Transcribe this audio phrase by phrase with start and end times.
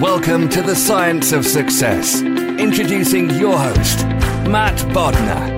[0.00, 2.20] Welcome to the Science of Success.
[2.20, 4.04] Introducing your host,
[4.48, 5.54] Matt Bodnar.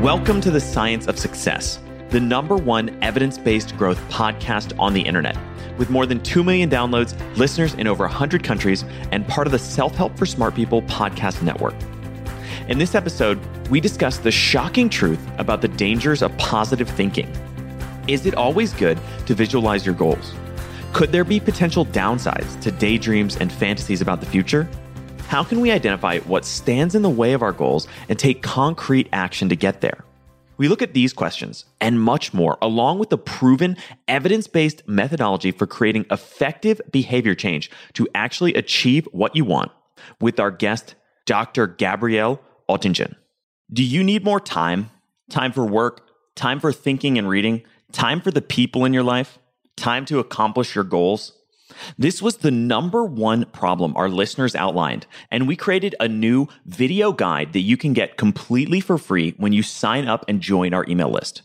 [0.00, 5.00] Welcome to the Science of Success, the number one evidence based growth podcast on the
[5.00, 5.36] internet.
[5.76, 9.58] With more than 2 million downloads, listeners in over 100 countries, and part of the
[9.58, 11.74] Self Help for Smart People podcast network.
[12.68, 17.28] In this episode, we discuss the shocking truth about the dangers of positive thinking.
[18.06, 20.32] Is it always good to visualize your goals?
[20.92, 24.68] Could there be potential downsides to daydreams and fantasies about the future?
[25.28, 29.08] How can we identify what stands in the way of our goals and take concrete
[29.12, 30.04] action to get there?
[30.56, 33.76] We look at these questions and much more, along with the proven
[34.08, 39.70] evidence based methodology for creating effective behavior change to actually achieve what you want
[40.20, 41.66] with our guest, Dr.
[41.68, 43.14] Gabriele Oettingen.
[43.72, 44.90] Do you need more time?
[45.30, 46.02] Time for work,
[46.34, 49.38] time for thinking and reading, time for the people in your life?
[49.80, 51.32] Time to accomplish your goals?
[51.98, 57.12] This was the number one problem our listeners outlined, and we created a new video
[57.12, 60.84] guide that you can get completely for free when you sign up and join our
[60.88, 61.42] email list.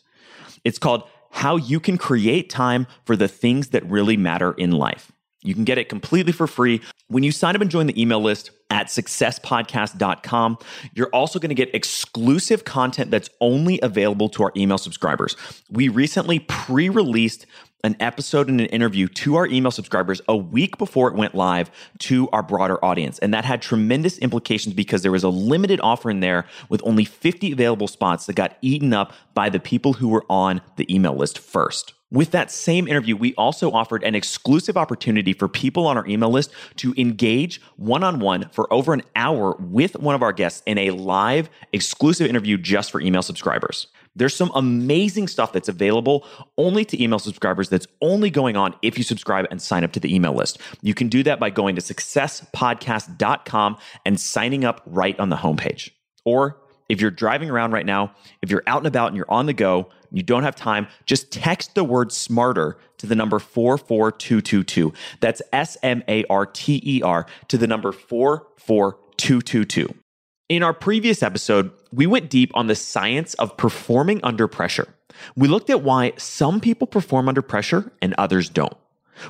[0.64, 5.12] It's called How You Can Create Time for the Things That Really Matter in Life.
[5.44, 8.20] You can get it completely for free when you sign up and join the email
[8.20, 10.58] list at successpodcast.com.
[10.96, 15.36] You're also going to get exclusive content that's only available to our email subscribers.
[15.70, 17.46] We recently pre released
[17.86, 21.70] an episode and an interview to our email subscribers a week before it went live
[22.00, 23.20] to our broader audience.
[23.20, 27.06] And that had tremendous implications because there was a limited offer in there with only
[27.06, 31.16] 50 available spots that got eaten up by the people who were on the email
[31.16, 31.94] list first.
[32.12, 36.30] With that same interview, we also offered an exclusive opportunity for people on our email
[36.30, 40.64] list to engage one on one for over an hour with one of our guests
[40.66, 43.88] in a live exclusive interview just for email subscribers.
[44.16, 46.26] There's some amazing stuff that's available
[46.58, 50.00] only to email subscribers that's only going on if you subscribe and sign up to
[50.00, 50.60] the email list.
[50.82, 55.92] You can do that by going to successpodcast.com and signing up right on the homepage.
[56.24, 59.48] Or if you're driving around right now, if you're out and about and you're on
[59.48, 64.94] the go, you don't have time, just text the word smarter to the number 44222.
[65.20, 70.05] That's S M A R T E R to the number 44222.
[70.48, 74.88] In our previous episode, we went deep on the science of performing under pressure.
[75.36, 78.78] We looked at why some people perform under pressure and others don't.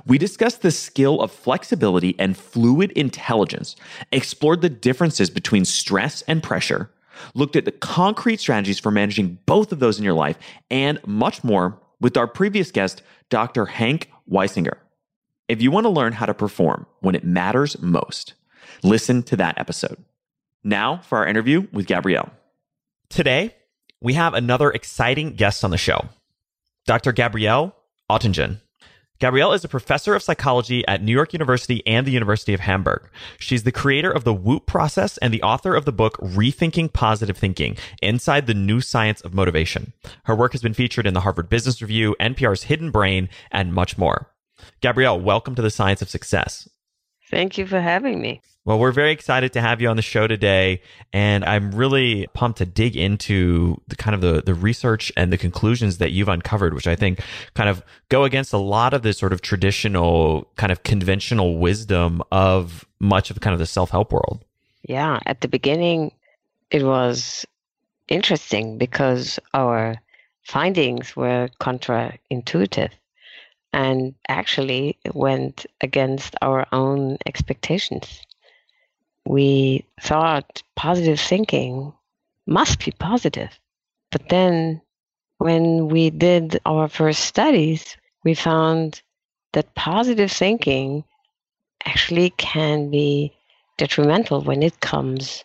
[0.05, 3.77] We discussed the skill of flexibility and fluid intelligence,
[4.11, 6.91] explored the differences between stress and pressure,
[7.33, 10.37] looked at the concrete strategies for managing both of those in your life,
[10.69, 13.67] and much more with our previous guest, Dr.
[13.67, 14.79] Hank Weisinger.
[15.47, 18.33] If you want to learn how to perform when it matters most,
[18.83, 20.03] listen to that episode.
[20.67, 22.31] Now for our interview with Gabriele.
[23.09, 23.53] Today,
[24.01, 26.09] we have another exciting guest on the show,
[26.87, 27.11] Dr.
[27.13, 27.75] Gabriele
[28.09, 28.61] Oettingen.
[29.19, 33.07] Gabriele is a professor of psychology at New York University and the University of Hamburg.
[33.37, 37.37] She's the creator of the WOOP process and the author of the book Rethinking Positive
[37.37, 39.93] Thinking Inside the New Science of Motivation.
[40.23, 43.99] Her work has been featured in the Harvard Business Review, NPR's Hidden Brain, and much
[43.99, 44.31] more.
[44.81, 46.67] Gabriele, welcome to the Science of Success.
[47.29, 48.41] Thank you for having me.
[48.65, 50.81] Well, we're very excited to have you on the show today,
[51.13, 55.37] and I'm really pumped to dig into the kind of the, the research and the
[55.37, 57.19] conclusions that you've uncovered, which I think
[57.53, 62.23] kind of go against a lot of the sort of traditional, kind of conventional wisdom
[62.31, 64.43] of much of kind of the self help world.
[64.81, 66.11] Yeah, at the beginning,
[66.71, 67.45] it was
[68.07, 69.95] interesting because our
[70.41, 72.89] findings were counterintuitive
[73.73, 78.24] and actually went against our own expectations
[79.25, 81.93] we thought positive thinking
[82.45, 83.59] must be positive.
[84.11, 84.81] But then
[85.37, 89.01] when we did our first studies, we found
[89.53, 91.03] that positive thinking
[91.85, 93.33] actually can be
[93.77, 95.43] detrimental when it comes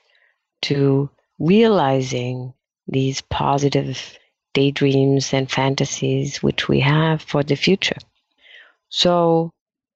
[0.62, 2.52] to realizing
[2.86, 4.18] these positive
[4.52, 7.96] daydreams and fantasies which we have for the future.
[8.88, 9.52] So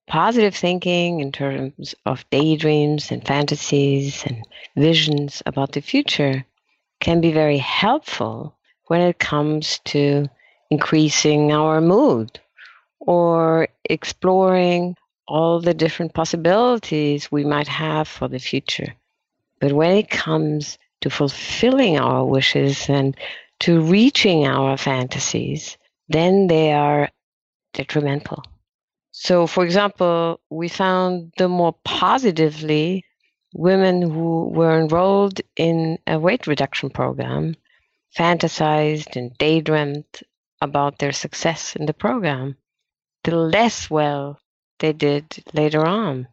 [0.07, 4.45] positive thinking in terms of daydreams and fantasies and
[4.77, 6.45] visions about the future
[7.01, 8.57] can be very helpful
[8.87, 10.29] when it comes to
[10.71, 12.41] increasing our mood
[13.01, 14.97] or exploring
[15.27, 18.95] all the different possibilities we might have for the future.
[19.61, 23.17] But when it comes to fulfilling our wishes and
[23.61, 25.79] to reaching our fantasies,
[26.09, 27.11] then they are
[27.73, 28.43] detrimental.
[29.17, 33.05] So, for example, we found the more positively
[33.55, 37.55] women who were enrolled in a weight reduction program
[38.19, 40.05] fantasized and daydreamed
[40.61, 42.57] about their success in the program,
[43.23, 44.41] the less well
[44.81, 46.27] they did later on.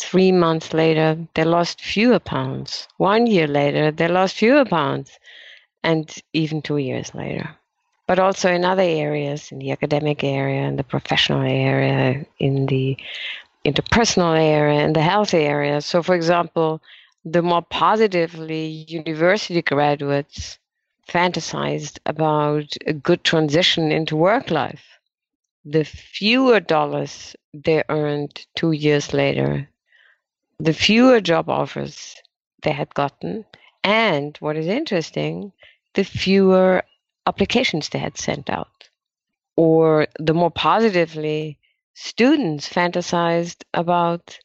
[0.00, 2.86] Three months later, they lost fewer pounds.
[2.98, 5.18] One year later, they lost fewer pounds.
[5.82, 7.57] And even two years later
[8.08, 12.96] but also in other areas, in the academic area, in the professional area, in the
[13.66, 15.82] interpersonal area, in the health area.
[15.82, 16.80] So, for example,
[17.26, 20.58] the more positively university graduates
[21.06, 24.84] fantasized about a good transition into work life,
[25.66, 29.68] the fewer dollars they earned two years later,
[30.58, 32.16] the fewer job offers
[32.62, 33.44] they had gotten,
[33.84, 35.52] and what is interesting,
[35.92, 36.82] the fewer
[37.28, 38.88] applications they had sent out.
[39.56, 41.58] Or the more positively,
[41.94, 44.38] students fantasized about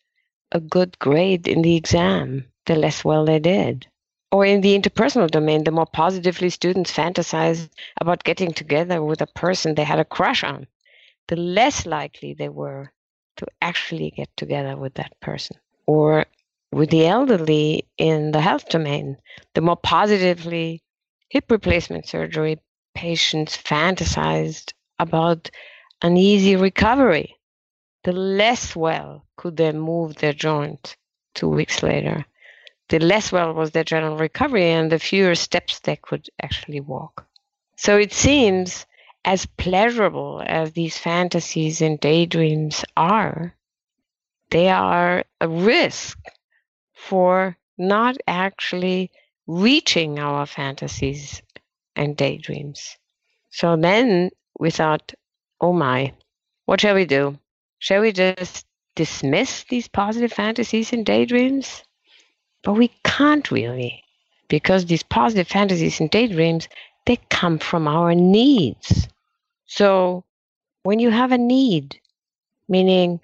[0.51, 3.87] a good grade in the exam, the less well they did.
[4.31, 7.69] Or in the interpersonal domain, the more positively students fantasized
[8.01, 10.67] about getting together with a person they had a crush on,
[11.27, 12.91] the less likely they were
[13.37, 15.57] to actually get together with that person.
[15.85, 16.25] Or
[16.71, 19.17] with the elderly in the health domain,
[19.53, 20.81] the more positively
[21.29, 22.59] hip replacement surgery
[22.93, 25.49] patients fantasized about
[26.01, 27.35] an easy recovery,
[28.03, 30.95] the less well could they move their joint
[31.33, 32.25] two weeks later.
[32.89, 37.25] The less well was their general recovery, and the fewer steps they could actually walk.
[37.77, 38.85] So it seems
[39.25, 43.55] as pleasurable as these fantasies and daydreams are,
[44.49, 46.19] they are a risk
[46.93, 49.11] for not actually
[49.47, 51.41] reaching our fantasies
[51.95, 52.97] and daydreams.
[53.49, 55.13] So then we thought,
[55.61, 56.13] oh my,
[56.65, 57.37] what shall we do?
[57.79, 61.83] Shall we just dismiss these positive fantasies and daydreams?
[62.63, 64.03] But we can't really,
[64.47, 66.69] because these positive fantasies and daydreams,
[67.05, 69.07] they come from our needs.
[69.65, 70.23] So
[70.83, 71.99] when you have a need,
[72.69, 73.19] meaning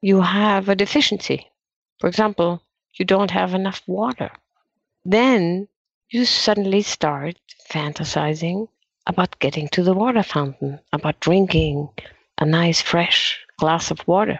[0.00, 1.50] you have a deficiency,
[2.00, 2.62] for example,
[2.94, 4.30] you don't have enough water,
[5.04, 5.68] then
[6.12, 7.36] you suddenly start
[7.70, 8.68] fantasizing
[9.06, 11.88] about getting to the water fountain, about drinking
[12.38, 14.38] a nice fresh glass of water.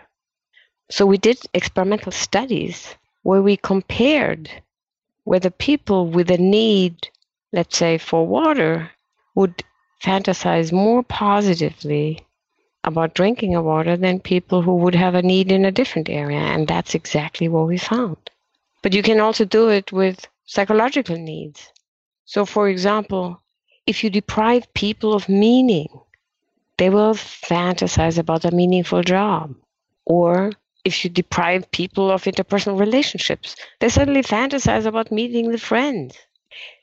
[0.91, 4.51] So we did experimental studies where we compared
[5.25, 7.09] whether people with a need,
[7.55, 8.91] let's say, for water
[9.35, 9.65] would
[10.05, 12.21] fantasize more positively
[12.85, 16.41] about drinking a water than people who would have a need in a different area.
[16.41, 18.19] And that's exactly what we found.
[18.83, 21.69] But you can also do it with psychological needs.
[22.25, 23.43] So, for example,
[23.87, 25.89] if you deprive people of meaning,
[26.79, 29.55] they will fantasize about a meaningful job.
[30.05, 30.53] Or
[30.85, 36.17] if you deprive people of interpersonal relationships, they suddenly fantasize about meeting the friends.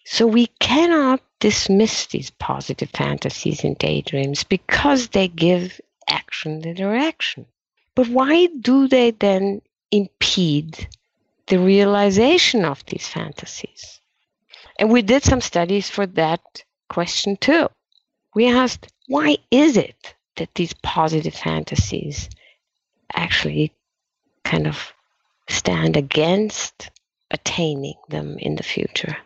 [0.05, 7.45] So we cannot dismiss these positive fantasies and daydreams because they give action the direction.
[7.95, 9.61] But why do they then
[9.91, 10.87] impede
[11.49, 14.01] the realization of these fantasies.
[14.79, 16.41] And we did some studies for that
[16.89, 17.67] question too.
[18.33, 22.29] We asked, why is it that these positive fantasies
[23.13, 23.73] actually
[24.43, 24.93] kind of
[25.49, 26.89] stand against
[27.31, 29.17] attaining them in the future.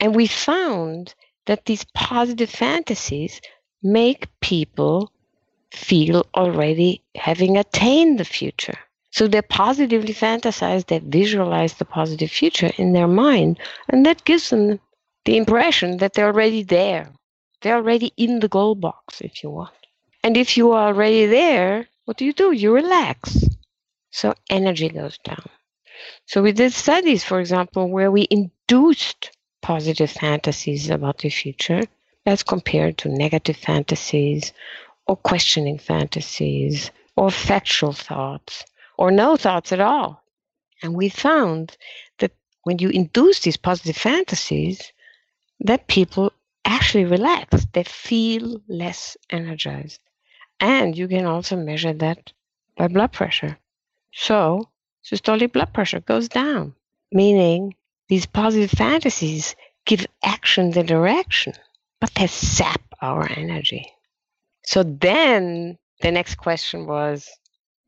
[0.00, 1.14] And we found
[1.46, 3.40] that these positive fantasies
[3.82, 5.12] make people
[5.72, 8.78] feel already having attained the future.
[9.12, 13.58] So they positively fantasize, they visualize the positive future in their mind,
[13.90, 14.80] and that gives them
[15.26, 17.12] the impression that they're already there.
[17.60, 19.74] They're already in the goal box, if you want.
[20.24, 22.52] And if you are already there, what do you do?
[22.52, 23.44] You relax.
[24.10, 25.46] So energy goes down.
[26.24, 31.82] So we did studies, for example, where we induced positive fantasies about the future
[32.24, 34.52] as compared to negative fantasies
[35.06, 38.64] or questioning fantasies or factual thoughts
[38.96, 40.22] or no thoughts at all.
[40.82, 41.76] And we found
[42.18, 42.32] that
[42.64, 44.92] when you induce these positive fantasies,
[45.60, 46.32] that people
[46.64, 47.66] actually relax.
[47.72, 50.00] They feel less energized.
[50.60, 52.32] And you can also measure that
[52.76, 53.58] by blood pressure.
[54.12, 54.68] So
[55.04, 56.74] systolic blood pressure goes down,
[57.10, 57.74] meaning
[58.08, 61.54] these positive fantasies give action the direction,
[62.00, 63.90] but they sap our energy.
[64.64, 67.28] So then the next question was,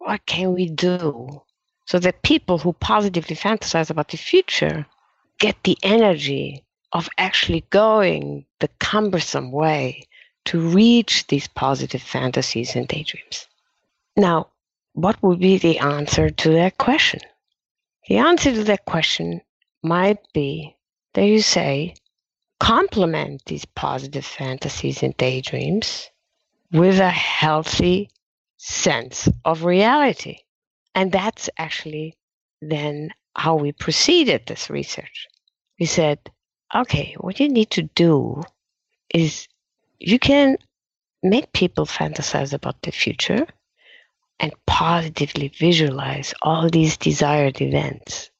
[0.04, 1.42] what can we do
[1.87, 4.87] so that people who positively fantasize about the future
[5.38, 10.06] get the energy of actually going the cumbersome way
[10.44, 13.46] to reach these positive fantasies and daydreams?
[14.16, 14.49] Now,
[14.92, 17.20] what would be the answer to that question?
[18.06, 19.40] The answer to that question
[19.82, 20.76] might be
[21.14, 21.94] that you say,
[22.61, 26.11] complement these positive fantasies and daydreams
[26.70, 28.11] with a healthy
[28.64, 30.38] sense of reality.
[30.94, 32.16] And that's actually
[32.62, 35.26] then how we proceeded this research.
[35.78, 36.18] We said,
[36.75, 38.42] okay, what you need to do
[39.12, 39.49] is
[39.99, 40.56] you can
[41.23, 43.47] make people fantasize about the future
[44.40, 48.30] and positively visualize all these desired events.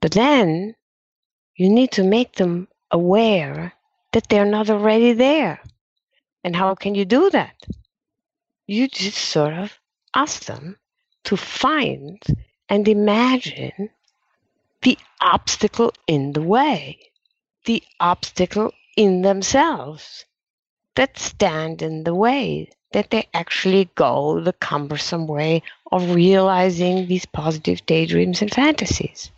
[0.00, 0.76] But then
[1.56, 3.72] you need to make them aware
[4.12, 5.60] that they're not already there.
[6.44, 7.56] And how can you do that?
[8.70, 9.78] You just sort of
[10.14, 10.76] ask them
[11.24, 12.22] to find
[12.68, 13.88] and imagine
[14.82, 16.98] the obstacle in the way,
[17.64, 20.26] the obstacle in themselves
[20.96, 27.24] that stand in the way, that they actually go the cumbersome way of realizing these
[27.24, 29.30] positive daydreams and fantasies.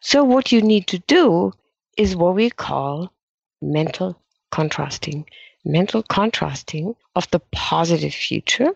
[0.00, 1.54] So, what you need to do
[1.96, 3.10] is what we call
[3.62, 5.24] mental contrasting.
[5.64, 8.72] Mental contrasting of the positive future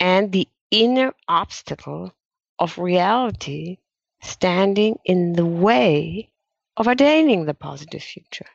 [0.00, 2.12] and the inner obstacle
[2.58, 3.78] of reality
[4.22, 6.28] standing in the way
[6.76, 8.46] of attaining the positive future.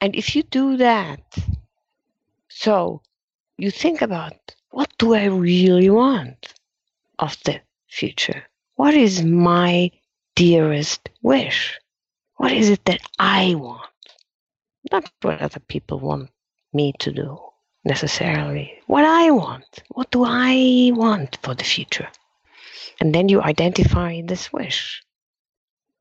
[0.00, 1.36] And if you do that,
[2.48, 3.02] so
[3.56, 4.34] you think about
[4.70, 6.54] what do I really want
[7.18, 8.44] of the future?
[8.76, 9.90] What is my
[10.34, 11.78] dearest wish?
[12.36, 13.82] What is it that I want?
[14.92, 16.30] Not what other people want
[16.72, 17.38] me to do
[17.84, 18.72] necessarily.
[18.86, 19.82] What I want.
[19.88, 22.08] What do I want for the future?
[23.00, 25.02] And then you identify this wish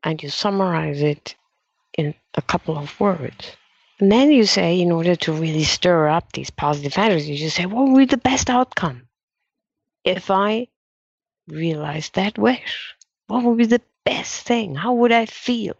[0.03, 1.35] and you summarize it
[1.97, 3.55] in a couple of words.
[3.99, 7.65] And then you say, in order to really stir up these positive fantasies, you say,
[7.65, 9.07] what would be the best outcome
[10.03, 10.67] if I
[11.47, 12.95] realized that wish?
[13.27, 14.75] What would be the best thing?
[14.75, 15.75] How would I feel?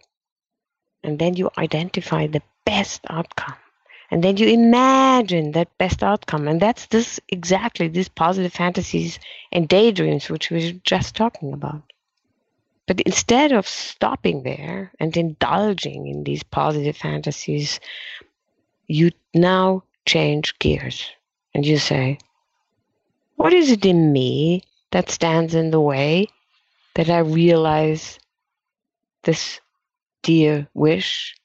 [1.04, 3.56] And then you identify the best outcome.
[4.10, 6.48] And then you imagine that best outcome.
[6.48, 9.20] And that's this exactly these positive fantasies
[9.52, 11.84] and daydreams, which we were just talking about.
[12.88, 17.82] But instead of stopping there and indulging in these positive fantasies,
[18.88, 21.12] you now change gears
[21.54, 22.18] and you say,
[23.36, 26.28] What is it in me that stands in the way
[26.96, 28.20] that I realize
[29.24, 29.60] this
[30.24, 31.36] dear wish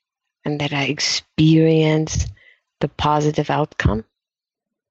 [0.45, 2.27] and that I experience
[2.83, 4.05] the positive outcome?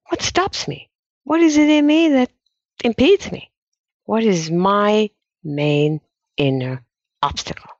[0.08, 0.90] What stops me?
[1.22, 2.30] What is it in me that
[2.82, 3.50] impedes me?
[4.04, 5.10] What is my
[5.44, 6.00] main
[6.36, 6.84] inner
[7.22, 7.70] obstacle.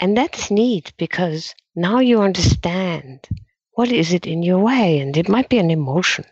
[0.00, 3.26] And that's neat because now you understand
[3.72, 5.00] what is it in your way.
[5.00, 6.24] And it might be an emotion,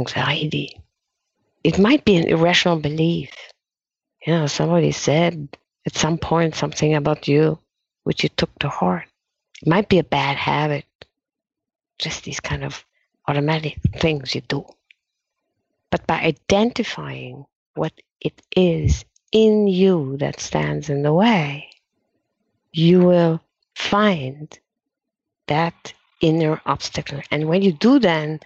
[0.00, 0.80] anxiety.
[1.64, 3.30] It might be an irrational belief.
[4.26, 5.48] You know, somebody said
[5.86, 7.58] at some point something about you
[8.04, 9.06] which you took to heart.
[9.60, 10.86] It might be a bad habit,
[12.02, 12.84] just these kind of
[13.28, 14.66] automatic things you do.
[15.90, 21.70] But by identifying what it is in you that stands in the way,
[22.72, 23.40] you will
[23.74, 24.58] find
[25.46, 27.20] that inner obstacle.
[27.30, 28.40] And when you do then,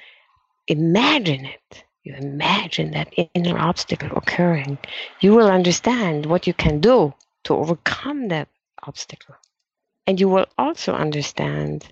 [0.69, 1.85] imagine it.
[2.03, 4.79] You imagine that inner obstacle occurring.
[5.21, 8.49] You will understand what you can do to overcome that
[8.85, 9.35] obstacle.
[10.07, 11.87] And you will also understand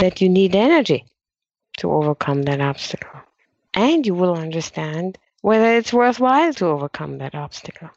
[0.00, 1.04] that you need energy
[1.78, 3.20] to overcome that obstacle.
[3.74, 7.90] And you will understand whether it's worthwhile to overcome that obstacle.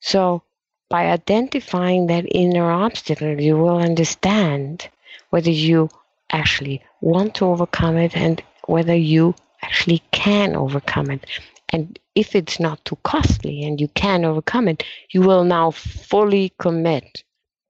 [0.00, 0.42] So,
[0.88, 4.88] by identifying that inner obstacle, you will understand
[5.30, 5.88] whether you
[6.30, 11.24] actually want to overcome it and whether you actually can overcome it.
[11.70, 16.52] And if it's not too costly and you can overcome it, you will now fully
[16.60, 17.24] commit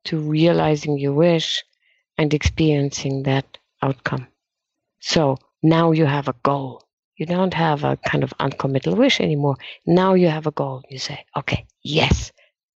[0.04, 1.64] to realizing your wish
[2.18, 4.26] and experiencing that outcome.
[5.00, 6.82] So now you have a goal.
[7.16, 9.56] You don't have a kind of uncommittal wish anymore.
[9.86, 10.82] Now you have a goal.
[10.88, 12.32] You say, okay, yes,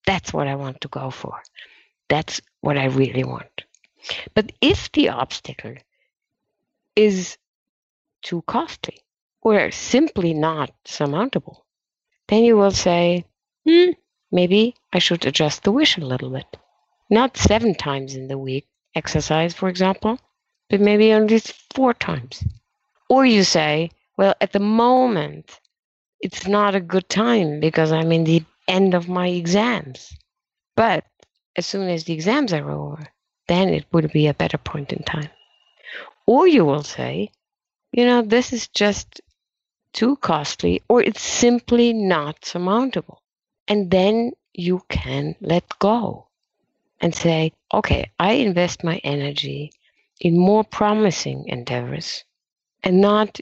[0.06, 1.42] that's what I want to go for.
[2.08, 3.64] That's what I really want.
[4.34, 5.74] But if the obstacle
[6.96, 7.36] is
[8.22, 9.00] too costly
[9.42, 11.66] or simply not surmountable,
[12.28, 13.24] then you will say,
[13.66, 13.90] hmm,
[14.30, 16.46] maybe I should adjust the wish a little bit.
[17.10, 20.18] Not seven times in the week exercise, for example,
[20.68, 21.40] but maybe only
[21.74, 22.44] four times.
[23.08, 25.60] Or you say, well, at the moment,
[26.20, 30.16] it's not a good time because I'm in the end of my exams.
[30.76, 31.04] But
[31.56, 33.06] as soon as the exams are over,
[33.48, 35.30] then it would be a better point in time.
[36.26, 37.32] Or you will say,
[37.92, 39.20] you know, this is just
[39.92, 43.22] too costly or it's simply not surmountable.
[43.66, 46.28] And then you can let go
[47.00, 49.72] and say, okay, I invest my energy
[50.20, 52.24] in more promising endeavors
[52.82, 53.40] and not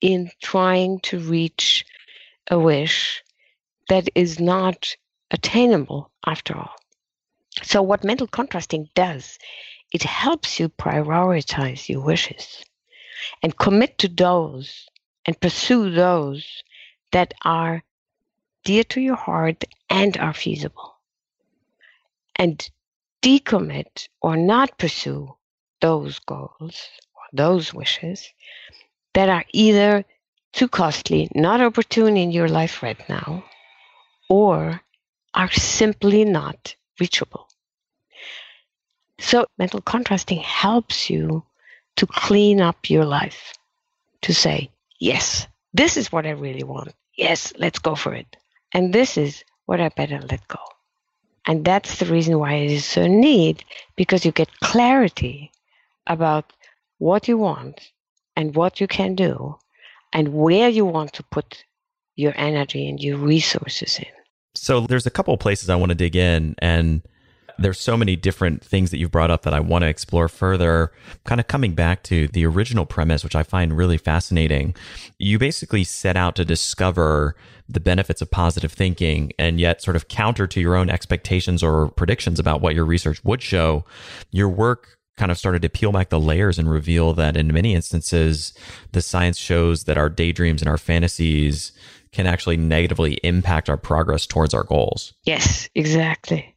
[0.00, 1.84] in trying to reach
[2.50, 3.22] a wish
[3.88, 4.96] that is not
[5.30, 6.74] attainable after all.
[7.62, 9.38] So, what mental contrasting does,
[9.92, 12.64] it helps you prioritize your wishes
[13.42, 14.88] and commit to those
[15.26, 16.62] and pursue those
[17.12, 17.82] that are
[18.64, 20.96] dear to your heart and are feasible.
[22.36, 22.68] And
[23.22, 25.34] decommit or not pursue
[25.80, 28.32] those goals or those wishes
[29.14, 30.04] that are either
[30.52, 33.44] too costly, not opportune in your life right now,
[34.28, 34.80] or
[35.34, 37.48] are simply not reachable.
[39.20, 41.44] So, mental contrasting helps you
[41.96, 43.54] to clean up your life,
[44.22, 46.94] to say, yes, this is what I really want.
[47.16, 48.36] Yes, let's go for it.
[48.72, 50.60] And this is what I better let go.
[51.48, 53.64] And that's the reason why it is so neat
[53.96, 55.50] because you get clarity
[56.06, 56.52] about
[56.98, 57.90] what you want
[58.36, 59.56] and what you can do
[60.12, 61.64] and where you want to put
[62.16, 64.06] your energy and your resources in.
[64.54, 67.00] So there's a couple of places I want to dig in and
[67.58, 70.92] there's so many different things that you've brought up that I want to explore further.
[71.24, 74.74] Kind of coming back to the original premise, which I find really fascinating.
[75.18, 77.34] You basically set out to discover
[77.68, 81.88] the benefits of positive thinking and yet sort of counter to your own expectations or
[81.90, 83.84] predictions about what your research would show.
[84.30, 87.74] Your work kind of started to peel back the layers and reveal that in many
[87.74, 88.54] instances,
[88.92, 91.72] the science shows that our daydreams and our fantasies
[92.12, 95.12] can actually negatively impact our progress towards our goals.
[95.24, 96.54] Yes, exactly.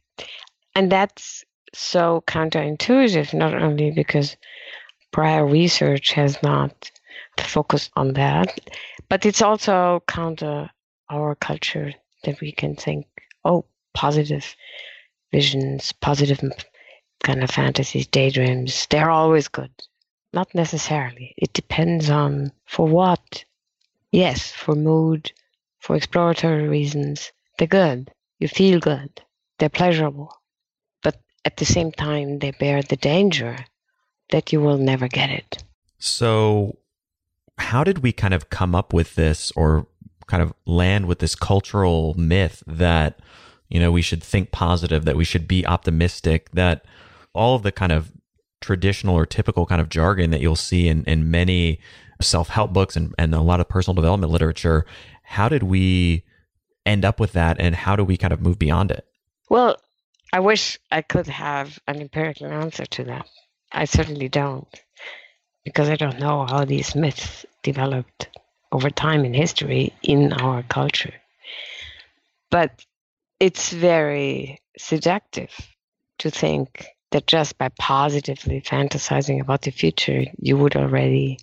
[0.74, 4.36] And that's so counterintuitive, not only because
[5.10, 6.90] prior research has not
[7.38, 8.58] focused on that,
[9.08, 10.70] but it's also counter
[11.10, 11.92] our culture
[12.24, 13.06] that we can think,
[13.44, 14.56] oh, positive
[15.30, 16.40] visions, positive
[17.22, 19.70] kind of fantasies, daydreams, they're always good.
[20.32, 21.34] Not necessarily.
[21.36, 23.44] It depends on for what.
[24.10, 25.32] Yes, for mood,
[25.78, 28.10] for exploratory reasons, they're good.
[28.38, 29.22] You feel good.
[29.58, 30.41] They're pleasurable
[31.44, 33.64] at the same time, they bear the danger
[34.30, 35.64] that you will never get it.
[35.98, 36.78] So,
[37.58, 39.86] how did we kind of come up with this or
[40.26, 43.20] kind of land with this cultural myth that,
[43.68, 46.84] you know, we should think positive, that we should be optimistic, that
[47.34, 48.12] all of the kind of
[48.60, 51.78] traditional or typical kind of jargon that you'll see in, in many
[52.20, 54.86] self help books and, and a lot of personal development literature,
[55.22, 56.24] how did we
[56.86, 59.06] end up with that and how do we kind of move beyond it?
[59.48, 59.76] Well,
[60.32, 63.28] I wish I could have an empirical answer to that.
[63.70, 64.68] I certainly don't,
[65.64, 68.28] because I don't know how these myths developed
[68.70, 71.14] over time in history in our culture.
[72.50, 72.84] But
[73.38, 75.50] it's very seductive
[76.18, 81.38] to think that just by positively fantasizing about the future, you would already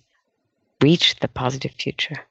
[0.82, 2.26] reach the positive future.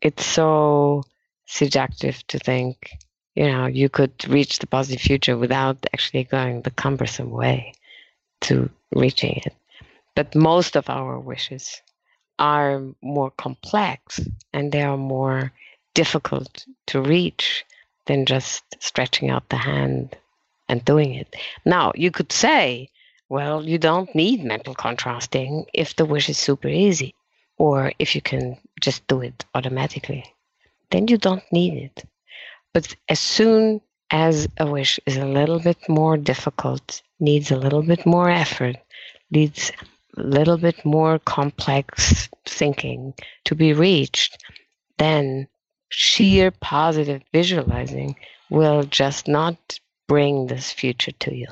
[0.00, 1.04] It's so
[1.46, 2.90] seductive to think
[3.40, 7.72] you know, you could reach the positive future without actually going the cumbersome way
[8.42, 9.54] to reaching it.
[10.14, 11.80] But most of our wishes
[12.38, 14.20] are more complex
[14.52, 15.52] and they are more
[15.94, 17.64] difficult to reach
[18.04, 20.18] than just stretching out the hand
[20.68, 21.34] and doing it.
[21.64, 22.90] Now, you could say,
[23.30, 27.14] well, you don't need mental contrasting if the wish is super easy
[27.56, 30.26] or if you can just do it automatically.
[30.90, 32.04] Then you don't need it.
[32.72, 33.80] But as soon
[34.10, 38.76] as a wish is a little bit more difficult, needs a little bit more effort,
[39.30, 39.72] needs
[40.16, 44.42] a little bit more complex thinking to be reached,
[44.98, 45.48] then
[45.88, 48.16] sheer positive visualizing
[48.50, 49.78] will just not
[50.08, 51.46] bring this future to you.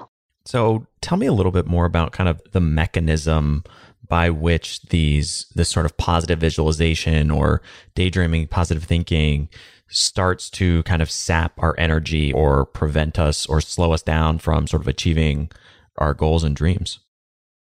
[0.44, 3.64] So tell me a little bit more about kind of the mechanism
[4.09, 7.61] by which these this sort of positive visualization or
[7.94, 9.48] daydreaming, positive thinking
[9.88, 14.66] starts to kind of sap our energy or prevent us or slow us down from
[14.66, 15.51] sort of achieving
[15.96, 17.01] our goals and dreams.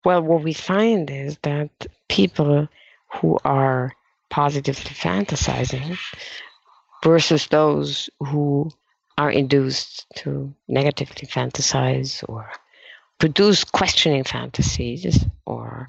[0.05, 1.71] Well, what we find is that
[2.09, 2.69] people
[3.15, 3.93] who are
[4.31, 5.99] positively fantasizing
[7.03, 8.71] versus those who
[9.19, 12.51] are induced to negatively fantasize or
[13.19, 15.89] produce questioning fantasies or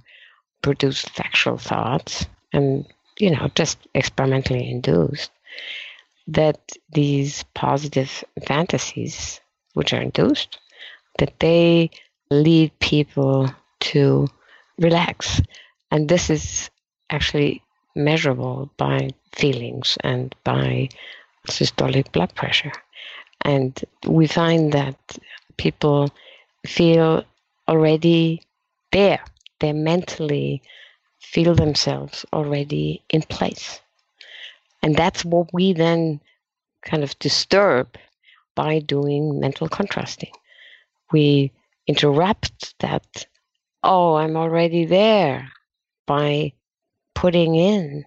[0.62, 2.86] produce factual thoughts and
[3.18, 5.32] you know just experimentally induced
[6.28, 9.42] that these positive fantasies
[9.74, 10.60] which are induced
[11.20, 11.90] that they
[12.30, 14.28] lead people to
[14.80, 15.42] relax
[15.92, 16.72] and this is
[17.12, 17.62] actually
[17.96, 20.90] measurable by feelings and by
[21.48, 22.72] systolic blood pressure.
[23.42, 24.98] And we find that
[25.58, 26.10] people
[26.66, 27.24] feel
[27.68, 28.42] already
[28.92, 29.24] there.
[29.60, 30.64] They mentally
[31.20, 33.80] feel themselves already in place.
[34.84, 36.20] And that's what we then
[36.86, 37.98] kind of disturb
[38.54, 40.34] by doing mental contrasting.
[41.12, 41.54] We
[41.88, 43.26] interrupt that,
[43.82, 45.50] oh, I'm already there,
[46.06, 46.52] by
[47.16, 48.04] putting in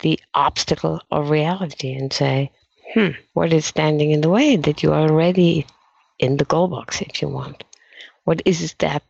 [0.00, 2.50] the obstacle of reality and say,
[2.92, 5.66] hmm, what is standing in the way that you are already
[6.18, 7.64] in the goal box if you want?
[8.24, 9.02] What is that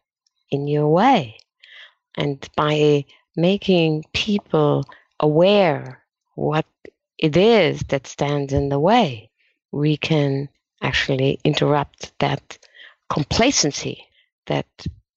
[0.51, 1.39] in your way?
[2.17, 3.05] And by
[3.37, 4.85] making people
[5.19, 6.03] aware
[6.35, 6.67] what
[7.21, 9.31] it is that stands in the way,
[9.71, 10.49] we can
[10.83, 12.59] actually interrupt that
[13.11, 14.07] complacency
[14.47, 14.67] that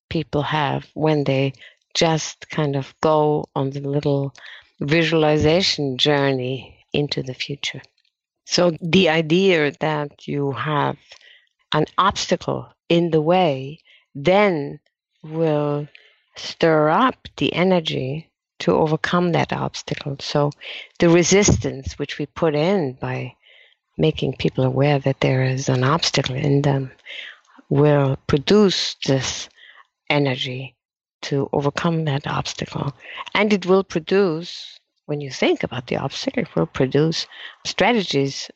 [0.10, 1.54] people have when they
[1.94, 4.34] just kind of go on the little
[4.82, 7.82] visualization journey into the future.
[8.46, 10.98] So the idea that you have
[11.72, 13.80] an obstacle in the way
[14.14, 14.82] then
[15.24, 15.88] will
[16.36, 18.30] stir up the energy
[18.64, 20.16] to overcome that obstacle.
[20.20, 20.52] So
[21.00, 23.36] the resistance which we put in by
[23.98, 26.92] making people aware that there is an obstacle in them
[27.70, 29.50] will produce this
[30.10, 30.76] energy
[31.24, 32.94] to overcome that obstacle.
[33.34, 37.28] And it will produce, when you think about the obstacle, it will produce
[37.66, 38.50] strategies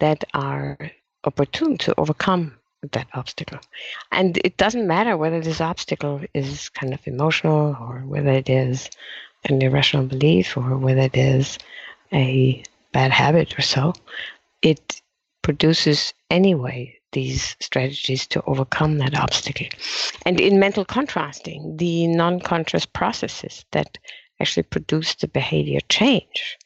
[0.00, 0.76] that are
[1.24, 2.58] opportune to overcome
[2.90, 3.60] that obstacle.
[4.10, 8.90] And it doesn't matter whether this obstacle is kind of emotional or whether it is
[9.44, 11.58] an irrational belief or whether it is
[12.12, 13.92] a bad habit or so.
[14.62, 15.00] It
[15.42, 19.66] produces anyway these strategies to overcome that obstacle.
[20.24, 23.98] And in mental contrasting, the non conscious processes that
[24.40, 26.58] actually produce the behavior change,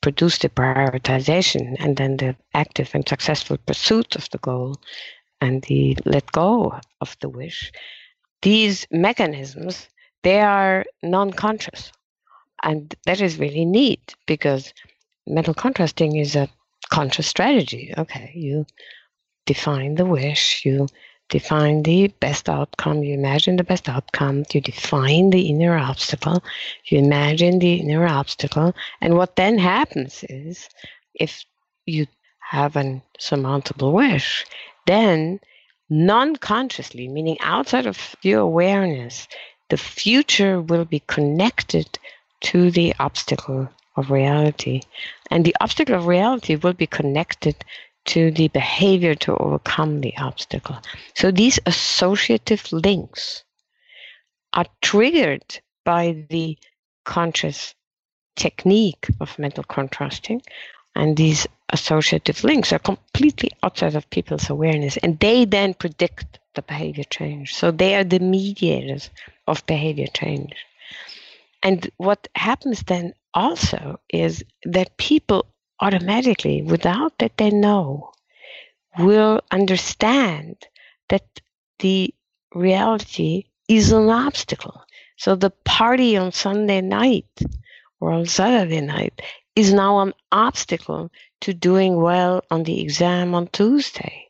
[0.00, 4.76] produce the prioritization, and then the active and successful pursuit of the goal
[5.40, 7.72] and the let go of the wish,
[8.42, 9.88] these mechanisms,
[10.22, 11.92] they are non conscious.
[12.62, 14.72] And that is really neat because
[15.26, 16.48] mental contrasting is a
[16.88, 17.92] conscious strategy.
[17.96, 18.66] Okay, you
[19.44, 20.88] define the wish, you
[21.28, 26.42] define the best outcome, you imagine the best outcome, you define the inner obstacle,
[26.84, 30.68] you imagine the inner obstacle, and what then happens is
[31.14, 31.44] if
[31.84, 32.06] you
[32.38, 34.46] have an surmountable wish,
[34.86, 35.40] then
[35.90, 39.26] non consciously, meaning outside of your awareness,
[39.68, 41.98] the future will be connected
[42.46, 44.80] to the obstacle of reality.
[45.30, 47.56] And the obstacle of reality will be connected
[48.06, 50.78] to the behavior to overcome the obstacle.
[51.14, 53.42] So these associative links
[54.52, 56.56] are triggered by the
[57.04, 57.74] conscious
[58.36, 60.40] technique of mental contrasting.
[60.94, 64.96] And these associative links are completely outside of people's awareness.
[64.98, 67.54] And they then predict the behavior change.
[67.54, 69.10] So they are the mediators
[69.48, 70.54] of behavior change.
[71.62, 75.46] And what happens then also is that people
[75.80, 78.12] automatically, without that they know,
[78.98, 80.56] will understand
[81.08, 81.24] that
[81.80, 82.14] the
[82.54, 84.82] reality is an obstacle.
[85.18, 87.28] So the party on Sunday night
[88.00, 89.20] or on Saturday night
[89.54, 94.22] is now an obstacle to doing well on the exam on Tuesday.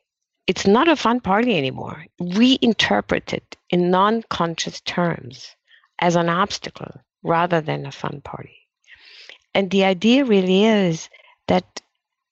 [0.47, 2.05] it's not a fun party anymore.
[2.19, 5.55] We interpret it in non conscious terms
[5.99, 8.57] as an obstacle rather than a fun party.
[9.53, 11.09] And the idea really is
[11.47, 11.81] that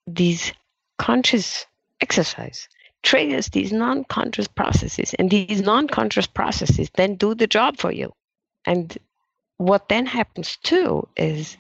[0.08, 0.54] these
[0.98, 1.66] conscious
[2.02, 2.68] exercise
[3.04, 7.92] triggers these non conscious processes, and these non conscious processes then do the job for
[7.92, 8.14] you.
[8.66, 8.98] And
[9.58, 11.58] what then happens too is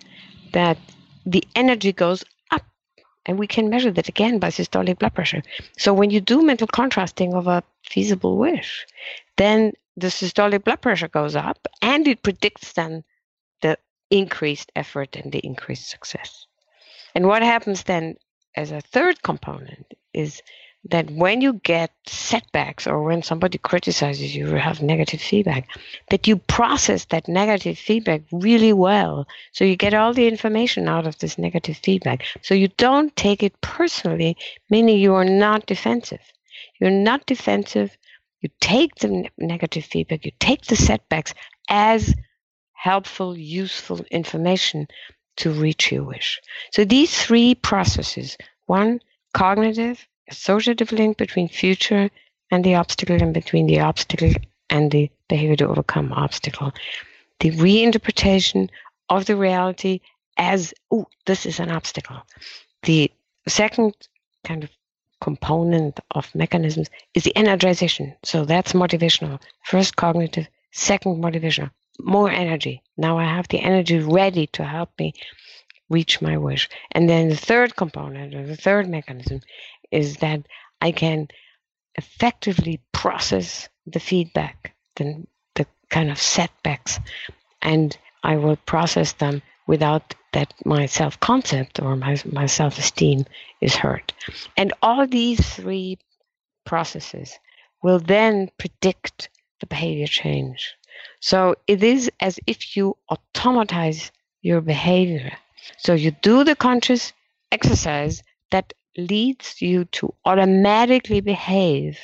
[0.53, 0.77] that
[1.25, 2.63] the energy goes up,
[3.25, 5.43] and we can measure that again by systolic blood pressure.
[5.77, 8.85] So when you do mental contrasting of a feasible wish,
[9.37, 13.03] then the systolic blood pressure goes up, and it predicts then the
[14.09, 16.45] increased effort and the increased success.
[17.13, 18.15] And what happens then
[18.55, 20.41] as a third component is
[20.91, 25.67] that when you get setbacks or when somebody criticizes you or have negative feedback,
[26.09, 29.27] that you process that negative feedback really well.
[29.51, 32.23] So you get all the information out of this negative feedback.
[32.43, 34.37] So you don't take it personally,
[34.69, 36.21] meaning you are not defensive.
[36.79, 37.97] You're not defensive.
[38.41, 41.33] You take the negative feedback, you take the setbacks
[41.67, 42.13] as
[42.85, 44.87] helpful, useful information
[45.37, 46.39] to reach your wish.
[46.71, 48.99] So these three processes one,
[49.33, 49.97] cognitive,
[50.29, 52.11] associative link between future
[52.51, 54.33] and the obstacle and between the obstacle
[54.69, 56.71] and the behavior to overcome obstacle.
[57.39, 58.69] The reinterpretation
[59.09, 60.01] of the reality
[60.37, 62.21] as, oh, this is an obstacle.
[62.83, 63.11] The
[63.47, 63.93] second
[64.43, 64.69] kind of
[65.21, 68.15] component of mechanisms is the energization.
[68.23, 69.41] So that's motivational.
[69.63, 71.71] First cognitive, second motivational.
[71.99, 72.81] More energy.
[72.97, 75.13] Now I have the energy ready to help me
[75.89, 76.69] reach my wish.
[76.91, 79.41] And then the third component or the third mechanism
[79.91, 80.41] is that
[80.81, 81.27] I can
[81.95, 86.99] effectively process the feedback, the, the kind of setbacks,
[87.61, 93.25] and I will process them without that my self concept or my, my self esteem
[93.61, 94.13] is hurt.
[94.57, 95.97] And all these three
[96.65, 97.39] processes
[97.81, 99.29] will then predict
[99.59, 100.75] the behavior change.
[101.19, 105.31] So it is as if you automatize your behavior.
[105.77, 107.13] So you do the conscious
[107.51, 111.99] exercise that leads you to automatically behave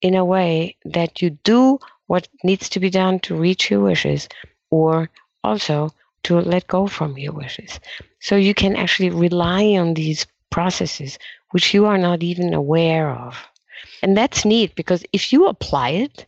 [0.00, 4.28] in a way that you do what needs to be done to reach your wishes
[4.70, 5.10] or
[5.42, 5.90] also
[6.24, 7.80] to let go from your wishes.
[8.20, 11.18] So you can actually rely on these processes
[11.50, 13.46] which you are not even aware of.
[14.02, 16.26] And that's neat because if you apply it,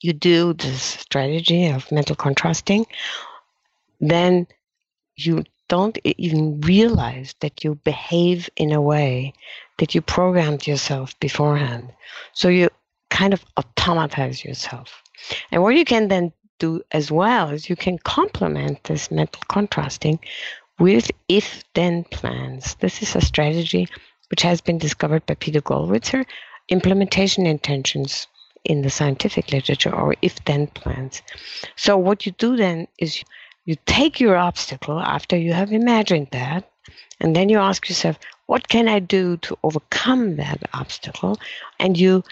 [0.00, 2.86] you do this strategy of mental contrasting,
[4.00, 4.46] then
[5.16, 9.32] you don't even realize that you behave in a way
[9.78, 11.92] that you programmed yourself beforehand.
[12.32, 12.70] So you
[13.10, 15.02] kind of automatize yourself.
[15.50, 20.18] And what you can then do as well is you can complement this mental contrasting
[20.78, 22.76] with if then plans.
[22.76, 23.88] This is a strategy
[24.30, 26.24] which has been discovered by Peter Gollwitzer,
[26.68, 28.26] implementation intentions
[28.64, 31.22] in the scientific literature or if then plans.
[31.76, 33.22] So what you do then is
[33.64, 36.70] you take your obstacle after you have imagined that,
[37.20, 41.38] and then you ask yourself, what can I do to overcome that obstacle?
[41.78, 42.24] And you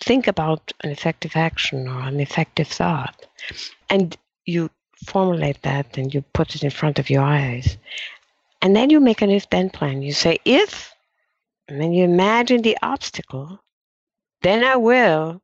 [0.00, 3.26] think about an effective action or an effective thought.
[3.90, 4.70] And you
[5.04, 7.76] formulate that and you put it in front of your eyes.
[8.62, 10.02] And then you make an if then plan.
[10.02, 10.94] You say, if,
[11.68, 13.60] and then you imagine the obstacle,
[14.42, 15.42] then I will.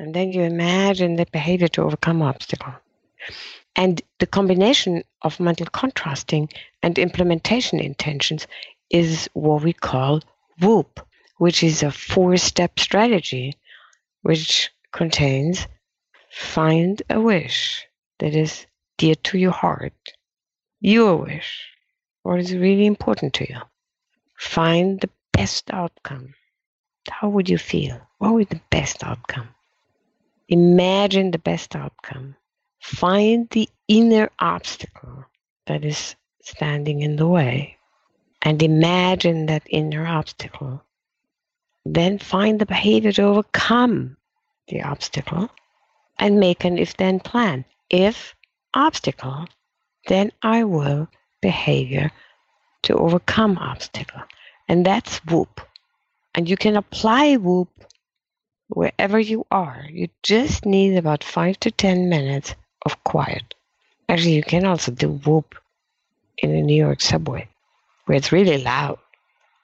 [0.00, 2.72] And then you imagine the behavior to overcome obstacle.
[3.76, 6.48] And the combination of mental contrasting
[6.82, 8.46] and implementation intentions
[8.88, 10.22] is what we call
[10.58, 13.58] WOOP, which is a four step strategy
[14.22, 15.68] which contains
[16.30, 17.86] find a wish
[18.20, 18.64] that is
[18.96, 20.14] dear to your heart,
[20.80, 21.68] your wish,
[22.22, 23.60] what is really important to you.
[24.38, 26.32] Find the best outcome.
[27.10, 28.00] How would you feel?
[28.16, 29.50] What would be the best outcome?
[30.50, 32.36] Imagine the best outcome
[32.80, 35.26] Find the inner obstacle
[35.66, 37.76] that is standing in the way
[38.42, 40.82] and imagine that inner obstacle.
[41.84, 44.16] Then find the behavior to overcome
[44.68, 45.50] the obstacle
[46.18, 47.66] and make an if then plan.
[47.90, 48.34] If
[48.72, 49.46] obstacle,
[50.08, 51.08] then I will
[51.42, 52.10] behavior
[52.84, 54.22] to overcome obstacle.
[54.68, 55.60] And that's WOOP.
[56.34, 57.68] And you can apply WOOP
[58.70, 59.84] wherever you are.
[59.90, 62.54] You just need about five to ten minutes
[62.86, 63.54] of quiet.
[64.08, 65.54] Actually, you can also do WOOP
[66.38, 67.48] in the New York subway
[68.10, 68.98] where it's really loud.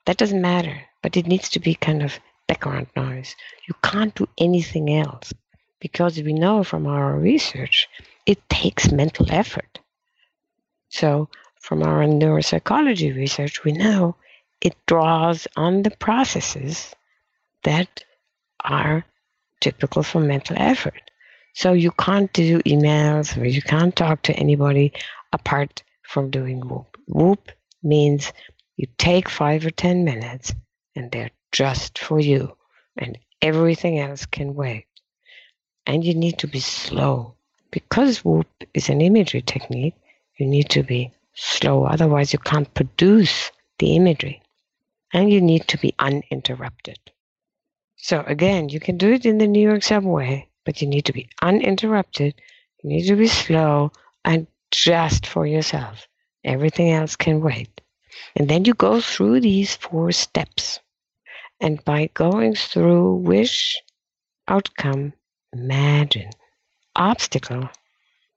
[0.05, 3.35] That doesn't matter, but it needs to be kind of background noise.
[3.67, 5.33] You can't do anything else
[5.81, 7.89] because we know from our research
[8.25, 9.81] it takes mental effort.
[10.91, 11.29] So,
[11.61, 14.15] from our neuropsychology research, we know
[14.61, 16.95] it draws on the processes
[17.65, 18.05] that
[18.65, 19.05] are
[19.61, 21.01] typical for mental effort.
[21.55, 24.93] So you can't do emails or you can't talk to anybody
[25.33, 26.97] apart from doing WOOP.
[27.09, 27.51] WOOP
[27.83, 28.33] means
[28.77, 30.55] you take five or 10 minutes
[30.95, 32.57] and they're just for you,
[32.97, 34.87] and everything else can wait.
[35.87, 37.35] And you need to be slow.
[37.71, 39.95] Because WOOP is an imagery technique,
[40.37, 44.43] you need to be slow, otherwise, you can't produce the imagery.
[45.13, 46.99] And you need to be uninterrupted.
[47.97, 51.13] So, again, you can do it in the New York subway, but you need to
[51.13, 52.35] be uninterrupted,
[52.83, 53.93] you need to be slow,
[54.25, 56.07] and just for yourself.
[56.45, 57.81] Everything else can wait.
[58.37, 60.81] And then you go through these four steps.
[61.61, 63.81] And by going through wish,
[64.47, 65.13] outcome,
[65.53, 66.31] imagine,
[66.95, 67.69] obstacle,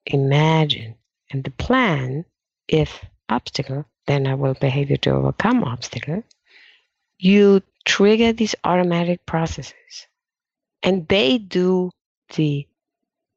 [0.06, 0.96] imagine,
[1.32, 2.26] and the plan,
[2.68, 6.24] if obstacle, then I will behavior to overcome obstacle,
[7.20, 10.08] you trigger these automatic processes.
[10.84, 11.90] And they do
[12.36, 12.68] the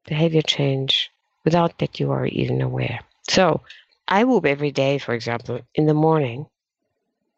[0.05, 1.11] behavior change
[1.43, 2.99] without that you are even aware.
[3.27, 3.61] So
[4.07, 6.45] I WOOP every day, for example, in the morning.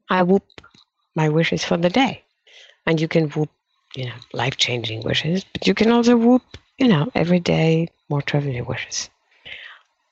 [0.10, 0.43] I WOOP
[1.15, 2.21] my wishes for the day.
[2.86, 3.49] And you can WOOP,
[3.95, 6.41] you know, life changing wishes, but you can also WOOP,
[6.78, 9.10] you know, every day more trivial wishes.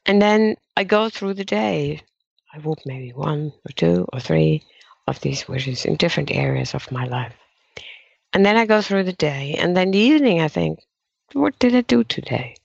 [0.05, 2.01] And then I go through the day.
[2.53, 4.63] I WOOP maybe one or two or three
[5.07, 7.33] of these wishes in different areas of my life.
[8.33, 9.55] And then I go through the day.
[9.57, 10.79] And then the evening, I think,
[11.33, 12.55] what did I do today?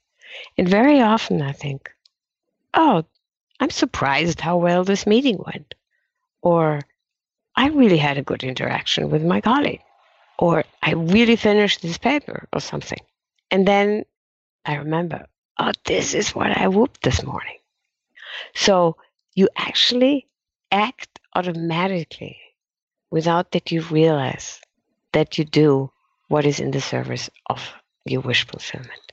[0.57, 1.91] And very often I think,
[2.75, 3.05] oh,
[3.61, 5.75] I'm surprised how well this meeting went.
[6.43, 6.81] Or
[7.57, 9.83] I really had a good interaction with my colleague.
[10.39, 13.01] Or I really finished this paper or something.
[13.51, 14.05] And then
[14.65, 15.27] I remember,
[15.59, 17.59] oh, this is what I WOOPed this morning.
[18.55, 18.97] So
[19.35, 20.29] you actually
[20.71, 22.37] act automatically
[23.11, 24.61] without that you realize
[25.13, 25.91] that you do
[26.29, 27.61] what is in the service of
[28.05, 29.13] your wish fulfillment.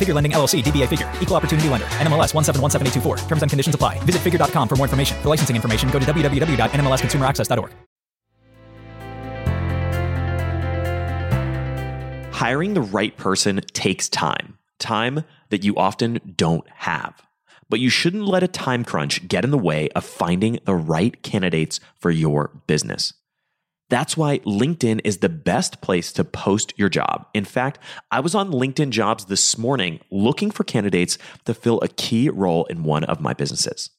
[0.00, 3.28] Figure Lending LLC, DBA Figure, Equal Opportunity Lender, NMLS 1717824.
[3.28, 4.02] Terms and conditions apply.
[4.04, 5.20] Visit figure.com for more information.
[5.22, 7.70] For licensing information, go to www.nmlsconsumeraccess.org.
[12.40, 17.20] Hiring the right person takes time, time that you often don't have.
[17.68, 21.22] But you shouldn't let a time crunch get in the way of finding the right
[21.22, 23.12] candidates for your business.
[23.90, 27.26] That's why LinkedIn is the best place to post your job.
[27.34, 27.80] In fact,
[28.12, 32.66] I was on LinkedIn jobs this morning looking for candidates to fill a key role
[32.66, 33.90] in one of my businesses.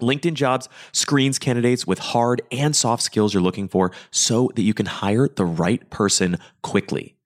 [0.00, 4.72] LinkedIn jobs screens candidates with hard and soft skills you're looking for so that you
[4.72, 7.16] can hire the right person quickly.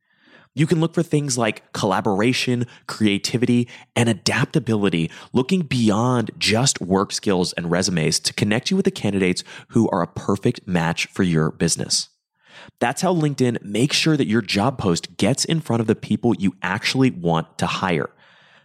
[0.54, 7.52] You can look for things like collaboration, creativity, and adaptability, looking beyond just work skills
[7.52, 11.50] and resumes to connect you with the candidates who are a perfect match for your
[11.50, 12.08] business.
[12.78, 16.34] That's how LinkedIn makes sure that your job post gets in front of the people
[16.36, 18.10] you actually want to hire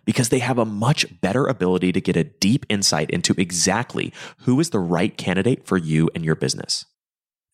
[0.06, 4.60] because they have a much better ability to get a deep insight into exactly who
[4.60, 6.86] is the right candidate for you and your business.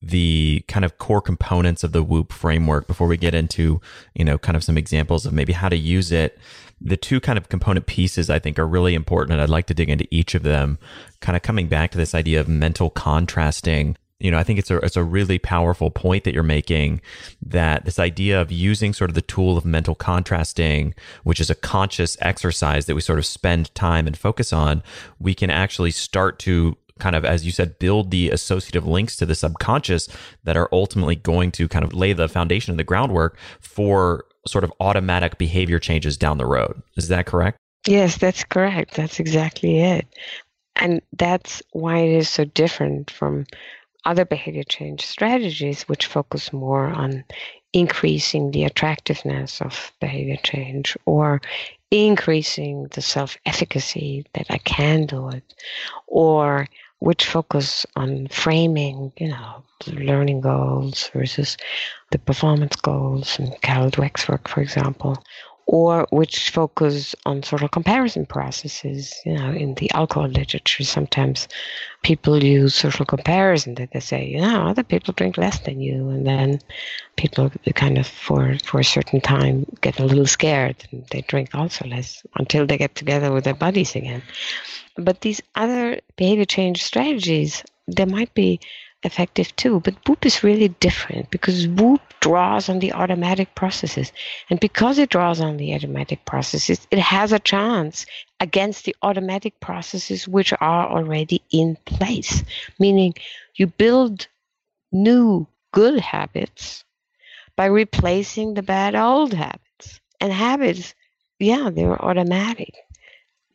[0.00, 3.80] the kind of core components of the WOOP framework before we get into,
[4.14, 6.38] you know, kind of some examples of maybe how to use it.
[6.80, 9.74] The two kind of component pieces I think are really important, and I'd like to
[9.74, 10.78] dig into each of them.
[11.20, 13.96] Kind of coming back to this idea of mental contrasting.
[14.20, 17.00] you know, I think it's a it's a really powerful point that you're making
[17.44, 20.94] that this idea of using sort of the tool of mental contrasting,
[21.24, 24.82] which is a conscious exercise that we sort of spend time and focus on,
[25.18, 29.26] we can actually start to kind of, as you said, build the associative links to
[29.26, 30.08] the subconscious
[30.44, 34.64] that are ultimately going to kind of lay the foundation and the groundwork for sort
[34.64, 36.82] of automatic behavior changes down the road.
[36.96, 37.58] Is that correct?
[37.86, 38.94] Yes, that's correct.
[38.94, 40.06] That's exactly it.
[40.76, 43.46] And that's why it is so different from
[44.04, 47.24] other behavior change strategies, which focus more on
[47.72, 51.40] increasing the attractiveness of behavior change or
[51.90, 55.42] increasing the self efficacy that I can do it,
[56.06, 56.66] or
[57.00, 61.56] which focus on framing, you know, learning goals versus
[62.10, 65.22] the performance goals and Carol Dweck's work, for example,
[65.68, 69.14] or which focus on sort of comparison processes.
[69.26, 71.46] You know, in the alcohol literature, sometimes
[72.02, 76.08] people use social comparison that they say, you know, other people drink less than you,
[76.08, 76.58] and then
[77.16, 81.54] people kind of for for a certain time get a little scared and they drink
[81.54, 84.22] also less until they get together with their buddies again.
[84.96, 88.58] But these other behavior change strategies, they might be
[89.02, 89.80] effective too.
[89.80, 94.12] But WOOP is really different because WOOP draws on the automatic processes.
[94.50, 98.06] And because it draws on the automatic processes, it has a chance
[98.40, 102.42] against the automatic processes which are already in place.
[102.78, 103.14] Meaning
[103.54, 104.26] you build
[104.90, 106.84] new good habits
[107.56, 110.00] by replacing the bad old habits.
[110.20, 110.94] And habits,
[111.38, 112.74] yeah, they're automatic.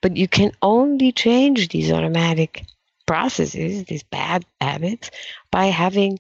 [0.01, 2.65] But you can only change these automatic
[3.05, 5.11] processes, these bad habits,
[5.51, 6.19] by having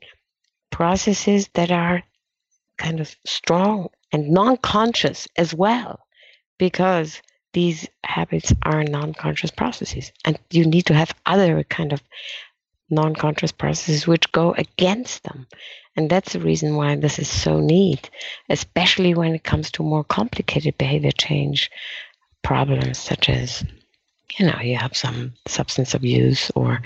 [0.69, 2.03] processes that are
[2.77, 5.99] kind of strong and non conscious as well,
[6.57, 7.21] because
[7.53, 10.11] these habits are non conscious processes.
[10.25, 12.01] And you need to have other kind of
[12.89, 15.47] non conscious processes which go against them.
[15.95, 18.09] And that's the reason why this is so neat,
[18.49, 21.69] especially when it comes to more complicated behavior change
[22.41, 23.63] problems, such as
[24.37, 26.81] you know, you have some substance abuse or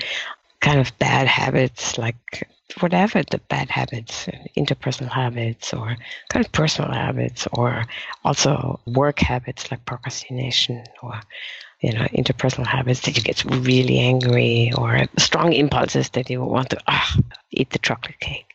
[0.60, 2.48] kind of bad habits, like
[2.80, 4.28] whatever the bad habits,
[4.58, 5.96] interpersonal habits, or
[6.30, 7.86] kind of personal habits, or
[8.24, 11.20] also work habits like procrastination or
[11.80, 16.70] you know interpersonal habits that you get really angry or strong impulses that you want
[16.72, 17.18] to ah,
[17.52, 18.46] eat the chocolate cake.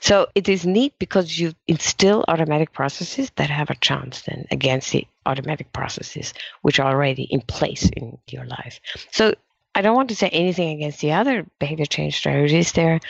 [0.00, 4.90] So it is neat because you instill automatic processes that have a chance then against
[4.90, 8.80] the automatic processes which are already in place in your life.
[9.10, 9.34] So
[9.76, 12.72] i don't want to say anything against the other behavior change strategies.
[12.72, 13.00] There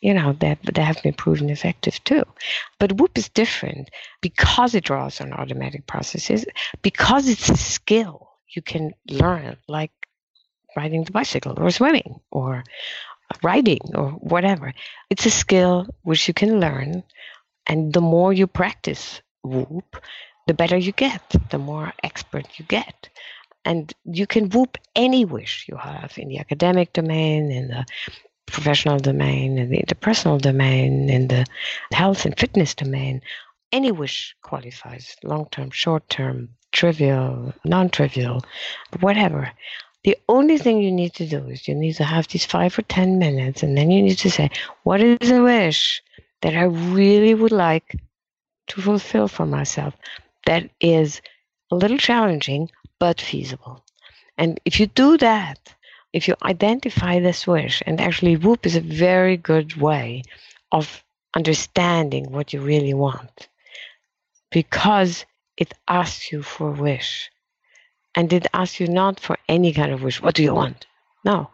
[0.00, 2.24] you know that they have been proven effective too.
[2.78, 3.90] But WOOP is different
[4.22, 6.46] because it draws on automatic processes
[6.80, 9.92] because it's a skill you can learn, like
[10.76, 12.64] riding the bicycle or swimming or
[13.42, 14.72] writing or whatever.
[15.08, 17.02] It's a skill which you can learn,
[17.66, 19.96] and the more you practice WOOP,
[20.46, 23.08] the better you get, the more expert you get.
[23.64, 27.84] And you can WOOP any wish you have in the academic domain, in the
[28.46, 31.46] professional domain, in the interpersonal domain, in the
[31.92, 33.22] health and fitness domain.
[33.72, 38.42] Any wish qualifies long term, short term, trivial, non trivial,
[39.00, 39.52] whatever.
[40.04, 42.82] The only thing you need to do is you need to have these five or
[42.82, 44.50] 10 minutes, and then you need to say,
[44.82, 46.02] What is a wish
[46.42, 47.96] that I really would like
[48.68, 49.94] to fulfill for myself
[50.46, 51.20] that is
[51.70, 53.84] a little challenging but feasible?
[54.38, 55.58] And if you do that,
[56.12, 60.22] if you identify this wish, and actually, WOOP is a very good way
[60.72, 61.04] of
[61.34, 63.48] understanding what you really want
[64.50, 65.24] because
[65.60, 67.30] it asks you for a wish.
[68.14, 70.20] And it asks you not for any kind of wish.
[70.20, 70.86] What do you want?
[71.24, 71.50] No.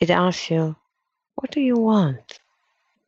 [0.00, 0.76] It asks you,
[1.36, 2.40] what do you want?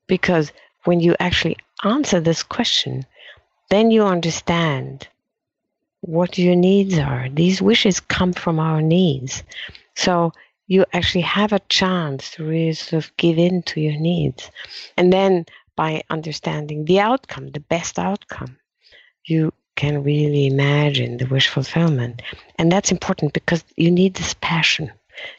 [0.06, 0.52] Because
[0.84, 3.04] when you actually answer this question,
[3.68, 5.08] then you understand
[6.00, 7.28] what your needs are.
[7.28, 9.42] These wishes come from our needs.
[9.96, 10.32] So
[10.68, 14.50] you actually have a chance to really sort of give in to your needs.
[14.96, 15.46] And then
[15.76, 18.58] by understanding the outcome, the best outcome,
[19.24, 22.22] you can really imagine the wish fulfillment.
[22.58, 24.92] And that's important because you need this passion.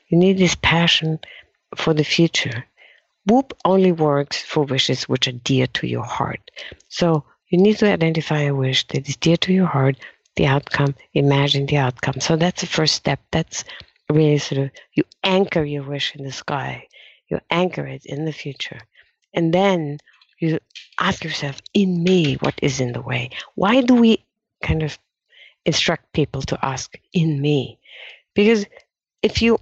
[0.08, 1.20] You need this passion
[1.76, 2.66] for the future.
[3.28, 6.52] WOOP only works for wishes which are dear to your heart.
[6.90, 9.98] So you need to identify a wish that is dear to your heart,
[10.36, 12.20] the outcome, imagine the outcome.
[12.20, 13.20] So that's the first step.
[13.32, 13.64] That's
[14.10, 16.88] really sort of you anchor your wish in the sky,
[17.30, 18.80] you anchor it in the future.
[19.34, 20.00] And then
[20.44, 20.60] you
[21.00, 23.30] ask yourself, in me, what is in the way?
[23.56, 24.24] Why do we
[24.62, 25.00] kind of
[25.66, 27.80] instruct people to ask, in me?
[28.36, 28.66] Because
[29.22, 29.60] if you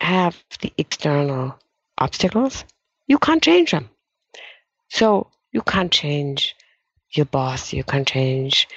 [0.00, 1.58] have the external
[1.98, 2.64] obstacles,
[3.08, 3.88] You can't change them.
[4.90, 6.54] So you can't change
[7.10, 8.68] your boss, you can't change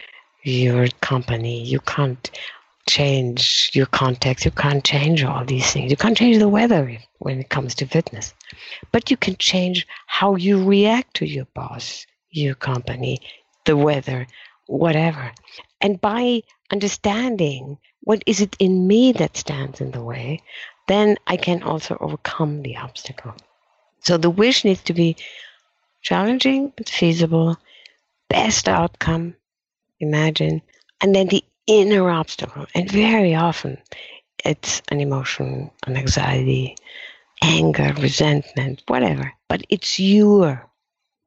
[0.43, 2.31] your company, you can't
[2.87, 5.91] change your context, you can't change all these things.
[5.91, 8.33] You can't change the weather when it comes to fitness.
[8.91, 13.19] But you can change how you react to your boss, your company,
[13.65, 14.27] the weather,
[14.67, 15.31] whatever.
[15.79, 20.41] And by understanding what is it in me that stands in the way,
[20.87, 23.35] then I can also overcome the obstacle.
[24.01, 25.17] So the wish needs to be
[26.01, 27.57] challenging but feasible,
[28.27, 29.35] best outcome,
[29.99, 30.61] imagine,
[30.99, 32.65] and then the inner obstacle.
[32.75, 33.77] And very often
[34.43, 36.75] it's an emotion, an anxiety,
[37.41, 39.33] anger, resentment, whatever.
[39.47, 40.67] But it's your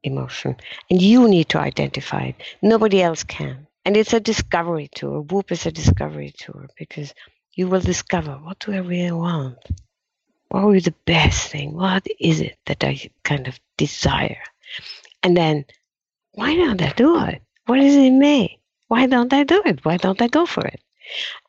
[0.03, 0.55] emotion,
[0.89, 2.35] and you need to identify it.
[2.61, 3.67] Nobody else can.
[3.85, 5.21] And it's a discovery tour.
[5.21, 7.13] WOOP is a discovery tour because
[7.53, 9.57] you will discover what do I really want?
[10.49, 11.73] What would be the best thing?
[11.73, 14.41] What is it that I kind of desire?
[15.21, 15.65] And then,
[16.31, 17.41] why don't I do it?
[17.65, 18.59] What is it in me?
[18.95, 19.83] Why don't I do it?
[19.83, 20.79] Why don't I go for it?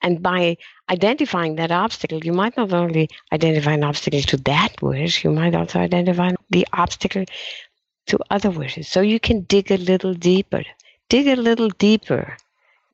[0.03, 0.57] And by
[0.91, 5.55] identifying that obstacle, you might not only identify an obstacle to that wish, you might
[5.55, 7.25] also identify the obstacle
[8.07, 8.89] to other wishes.
[8.89, 10.65] So you can dig a little deeper,
[11.09, 12.37] dig a little deeper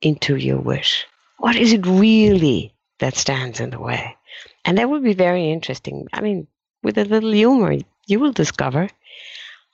[0.03, 1.07] into your wish.
[1.39, 4.15] What is it really that stands in the way?
[4.65, 6.07] And that would be very interesting.
[6.13, 6.45] I mean,
[6.83, 7.73] with a little humor,
[8.05, 8.87] you will discover.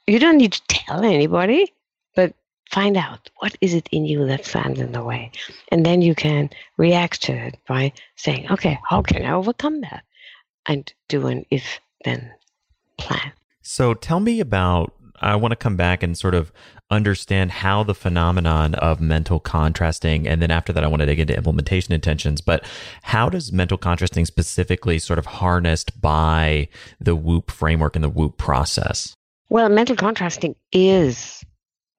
[0.08, 1.74] You don't need to tell anybody,
[2.16, 2.34] but
[2.70, 5.32] find out what is it in you that stands in the way.
[5.72, 10.04] And then you can react to it by saying, okay, how can I overcome that?
[10.66, 12.32] And do an if then
[12.98, 13.32] plan.
[13.62, 16.52] So tell me about I want to come back and sort of
[16.90, 21.20] understand how the phenomenon of mental contrasting, and then after that, I want to dig
[21.20, 22.42] into implementation intentions.
[22.42, 22.66] But
[23.04, 28.38] how does mental contrasting specifically sort of harnessed by the WOOP framework and the WOOP
[28.38, 29.14] process?
[29.50, 31.44] Well, mental contrasting is.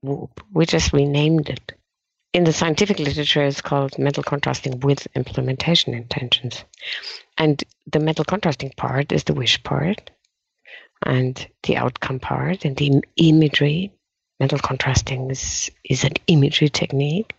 [0.03, 1.73] We just renamed it.
[2.33, 6.65] In the scientific literature, it's called mental contrasting with implementation intentions.
[7.37, 10.11] And the mental contrasting part is the wish part
[11.05, 13.93] and the outcome part and the imagery.
[14.39, 17.35] Mental contrasting is, is an imagery technique.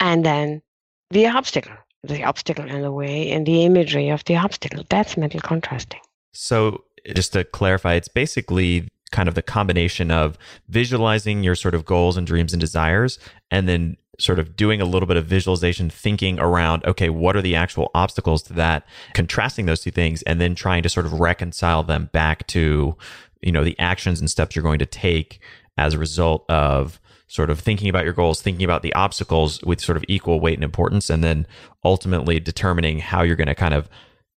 [0.00, 0.62] And then
[1.10, 4.84] the obstacle, the obstacle in the way and the imagery of the obstacle.
[4.88, 6.00] That's mental contrasting.
[6.34, 10.36] So, just to clarify, it's basically kind of the combination of
[10.68, 13.18] visualizing your sort of goals and dreams and desires
[13.50, 17.42] and then sort of doing a little bit of visualization thinking around okay what are
[17.42, 18.84] the actual obstacles to that
[19.14, 22.96] contrasting those two things and then trying to sort of reconcile them back to
[23.40, 25.40] you know the actions and steps you're going to take
[25.78, 29.80] as a result of sort of thinking about your goals thinking about the obstacles with
[29.80, 31.46] sort of equal weight and importance and then
[31.84, 33.88] ultimately determining how you're going to kind of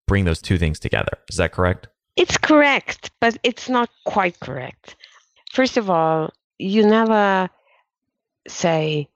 [0.06, 1.18] bring those two things together.
[1.30, 4.96] Is that correct it's correct but it's not quite correct
[5.52, 7.48] first of all you never
[8.46, 9.08] say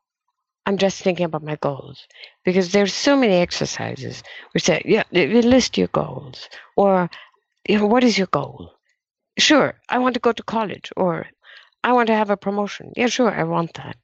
[0.68, 2.06] I'm just thinking about my goals
[2.44, 4.22] because there's so many exercises
[4.52, 7.08] which say, yeah, list your goals or,
[7.66, 8.74] you know, what is your goal?
[9.38, 11.26] Sure, I want to go to college or
[11.82, 12.92] I want to have a promotion.
[12.96, 13.96] Yeah, sure, I want that.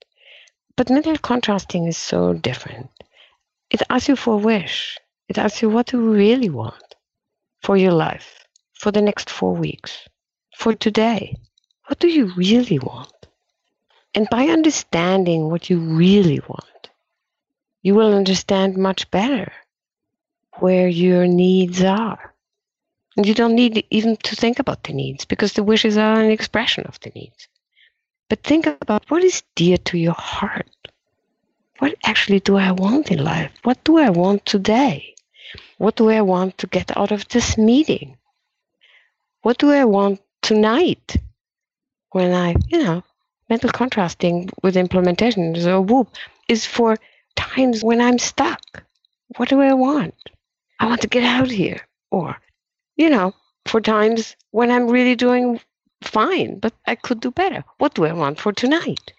[0.74, 2.88] But mental contrasting is so different.
[3.70, 4.96] It asks you for a wish.
[5.28, 6.94] It asks you what you really want
[7.62, 8.43] for your life,
[8.74, 10.08] for the next four weeks,
[10.56, 11.36] for today.
[11.86, 13.12] What do you really want?
[14.14, 16.90] And by understanding what you really want,
[17.82, 19.52] you will understand much better
[20.54, 22.34] where your needs are.
[23.16, 26.30] And you don't need even to think about the needs because the wishes are an
[26.30, 27.48] expression of the needs.
[28.28, 30.70] But think about what is dear to your heart.
[31.78, 33.52] What actually do I want in life?
[33.62, 35.14] What do I want today?
[35.78, 38.16] What do I want to get out of this meeting?
[39.44, 41.18] What do I want tonight
[42.12, 43.04] when I, you know,
[43.50, 46.08] mental contrasting with implementation, so WOOP,
[46.48, 46.96] is for
[47.36, 48.82] times when I'm stuck.
[49.36, 50.14] What do I want?
[50.80, 51.86] I want to get out here.
[52.10, 52.40] Or,
[52.96, 53.34] you know,
[53.66, 55.60] for times when I'm really doing
[56.00, 57.64] fine, but I could do better.
[57.76, 59.12] What do I want for tonight?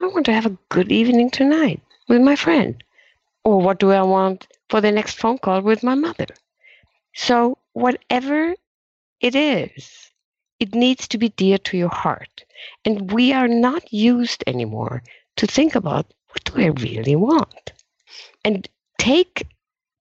[0.00, 2.82] I want to have a good evening tonight with my friend.
[3.44, 6.28] Or what do I want for the next phone call with my mother?
[7.12, 8.54] So, whatever
[9.20, 10.10] it is,
[10.60, 12.44] it needs to be dear to your heart.
[12.84, 15.02] And we are not used anymore
[15.36, 17.72] to think about what do I really want?
[18.44, 19.46] And take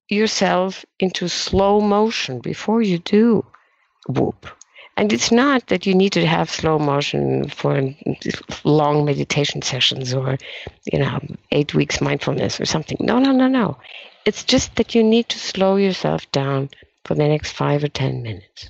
[0.09, 3.45] yourself into slow motion before you do
[4.09, 4.47] WOOP.
[4.97, 7.93] And it's not that you need to have slow motion for
[8.63, 10.37] long meditation sessions or,
[10.85, 11.19] you know,
[11.51, 12.97] eight weeks mindfulness or something.
[13.01, 13.77] No, no, no, no.
[14.25, 16.69] It's just that you need to slow yourself down
[17.03, 18.69] for the next five or 10 minutes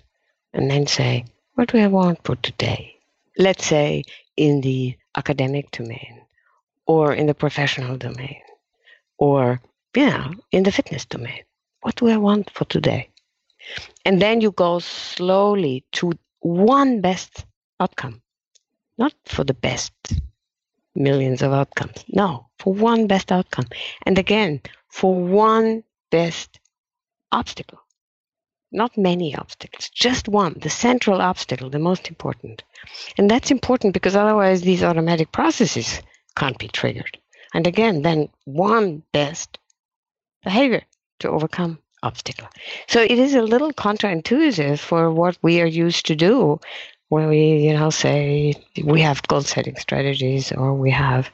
[0.56, 2.96] and then say, What do I want for today?
[3.38, 4.04] Let's say
[4.38, 6.22] in the academic domain
[6.88, 8.42] or in the professional domain
[9.18, 9.62] or,
[9.96, 11.44] yeah, in the fitness domain.
[11.82, 13.10] What do I want for today?
[14.06, 17.46] And then you go slowly to one best
[17.80, 18.22] outcome,
[18.98, 19.94] not for the best
[20.96, 22.06] millions of outcomes.
[22.08, 23.66] No, for one best outcome.
[24.06, 26.60] And again, for one best
[27.32, 27.85] obstacle.
[28.76, 32.62] Not many obstacles, just one, the central obstacle, the most important.
[33.18, 36.02] And that's important because otherwise these automatic processes
[36.36, 37.18] can't be triggered.
[37.54, 39.58] And again, then one best
[40.44, 40.84] behavior
[41.20, 42.50] to overcome obstacle.
[42.88, 46.60] So it is a little counterintuitive for what we are used to do
[47.10, 48.54] where we, you know, say
[48.84, 51.30] we have goal setting strategies or we have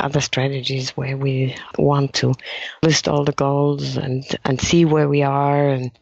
[0.00, 2.34] other strategies where we want to
[2.82, 5.68] list all the goals and, and see where we are.
[5.68, 5.92] And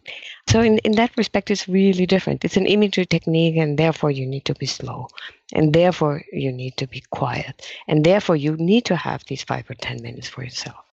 [0.49, 2.45] so in, in that respect, it's really different.
[2.45, 5.09] It's an imagery technique and therefore you need to be slow
[5.53, 9.69] and therefore you need to be quiet and therefore you need to have these five
[9.69, 10.85] or 10 minutes for yourself.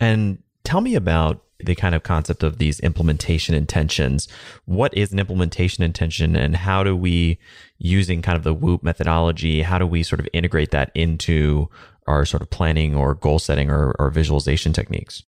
[0.00, 4.28] And tell me about the kind of concept of these implementation intentions.
[4.66, 7.38] What is an implementation intention and how do we,
[7.78, 11.70] using kind of the WOOP methodology, how do we sort of integrate that into
[12.06, 15.22] our sort of planning or goal setting or, or visualization techniques?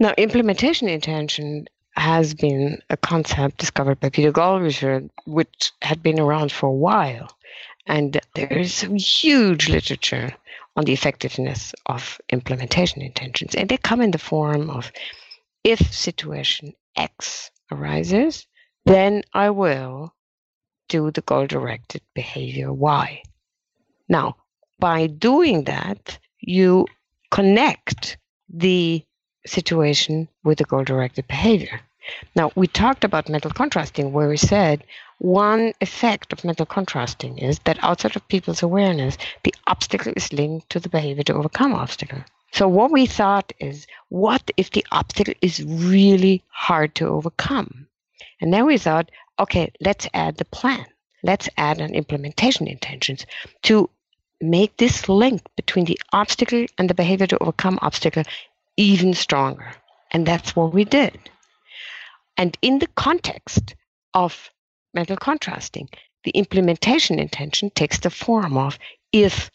[0.00, 6.52] Now, implementation intention has been a concept discovered by Peter Gollwitzer, which had been around
[6.52, 7.30] for a while.
[7.86, 10.34] And there is some huge literature
[10.76, 13.54] on the effectiveness of implementation intentions.
[13.54, 14.92] And they come in the form of
[15.64, 18.46] if situation X arises,
[18.84, 20.14] then I will
[20.88, 23.22] do the goal directed behavior Y.
[24.08, 24.36] Now,
[24.78, 26.86] by doing that, you
[27.30, 28.16] connect
[28.48, 29.04] the
[29.46, 31.80] situation with the goal directed behavior.
[32.34, 34.84] Now, we talked about mental contrasting, where we said
[35.20, 40.70] one effect of mental contrasting is that outside of people's awareness, the obstacle is linked
[40.70, 42.24] to the behavior to overcome obstacle.
[42.52, 47.86] So what we thought is, what if the obstacle is really hard to overcome?
[48.40, 50.86] And then we thought, okay, let's add the plan.
[51.22, 53.26] Let's add an implementation intentions
[53.64, 53.90] to
[54.40, 58.22] make this link between the obstacle and the behavior to overcome obstacle
[58.78, 59.70] even stronger.
[60.12, 61.18] And that's what we did.
[62.38, 63.74] And in the context
[64.14, 64.50] of
[64.94, 65.88] mental contrasting,
[66.24, 68.78] the implementation intention takes the form of
[69.12, 69.50] if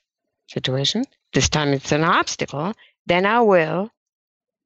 [0.47, 1.03] situation
[1.36, 2.73] this time it's an obstacle,
[3.05, 3.91] then I will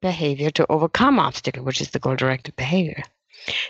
[0.01, 3.03] behavior to overcome obstacle, which is the goal directed behavior.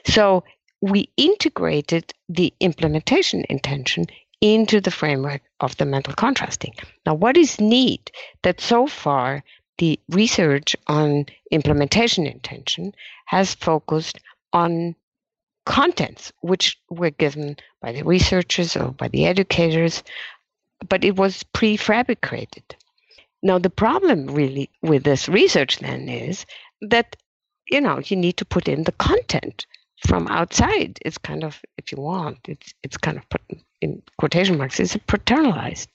[0.05, 0.43] So
[0.81, 4.05] we integrated the implementation intention
[4.41, 6.73] into the framework of the mental contrasting.
[7.05, 8.11] Now, what is neat
[8.43, 9.43] that so far
[9.77, 12.93] the research on implementation intention
[13.25, 14.19] has focused
[14.51, 14.95] on
[15.69, 20.03] contents which were given by the researchers or by the educators,
[20.89, 22.63] but it was prefabricated.
[23.43, 26.47] Now, the problem really with this research then is
[26.81, 27.15] that,
[27.69, 29.67] you know, you need to put in the content
[30.07, 30.97] from outside.
[31.05, 33.23] It's kind of, if you want, it's, it's kind of,
[33.79, 35.87] in quotation marks, it's paternalized.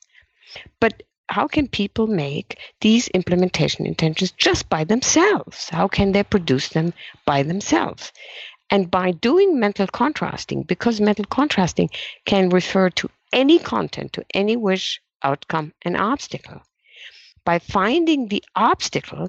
[0.79, 5.69] But how can people make these implementation intentions just by themselves?
[5.69, 6.93] How can they produce them
[7.27, 8.13] by themselves?
[8.75, 11.91] And by doing mental contrasting, because mental contrasting
[12.25, 16.61] can refer to any content, to any wish, outcome, and obstacle
[17.45, 19.29] by finding the obstacle,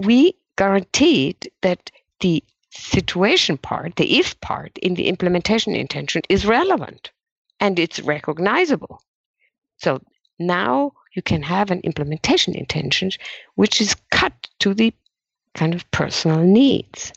[0.00, 1.90] we guaranteed that
[2.20, 7.10] the situation part, the if part in the implementation intention is relevant
[7.58, 9.02] and it's recognizable.
[9.78, 10.00] So
[10.38, 13.10] now you can have an implementation intention
[13.54, 14.94] which is cut to the
[15.54, 17.12] kind of personal needs.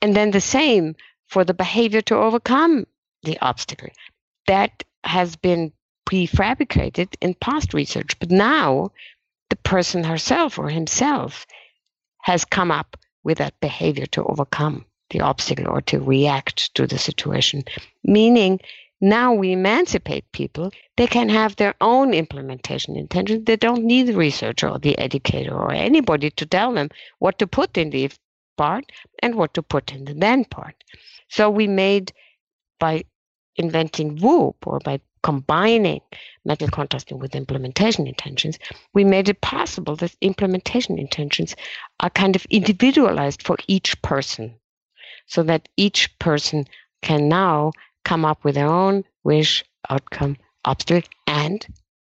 [0.00, 0.96] And then the same
[1.28, 2.86] for the behavior to overcome
[3.22, 3.88] the obstacle.
[4.46, 5.72] That has been
[6.06, 8.90] prefabricated in past research, but now
[9.50, 11.46] the person herself or himself
[12.22, 16.98] has come up with that behavior to overcome the obstacle or to react to the
[16.98, 17.64] situation.
[18.02, 18.60] Meaning,
[19.04, 20.72] now we emancipate people.
[20.96, 23.44] They can have their own implementation intention.
[23.44, 26.88] They don't need the researcher or the educator or anybody to tell them
[27.18, 28.18] what to put in the if
[28.56, 28.84] part
[29.22, 30.74] and what to put in the then part.
[31.28, 32.12] So we made
[32.80, 33.04] by
[33.56, 36.00] inventing WOOP or by combining
[36.46, 38.58] mental contrasting with implementation intentions,
[38.94, 41.54] we made it possible that implementation intentions
[42.00, 44.54] are kind of individualized for each person
[45.26, 46.66] so that each person
[47.02, 47.70] can now
[48.04, 51.66] come up with their own wish, outcome, obstacle, and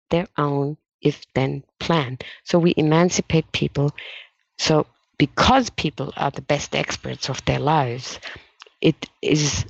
[0.10, 2.18] their own if then plan.
[2.44, 3.92] So we emancipate people.
[4.58, 4.88] So
[5.18, 8.20] because people are the best experts of their lives,
[8.82, 9.66] it is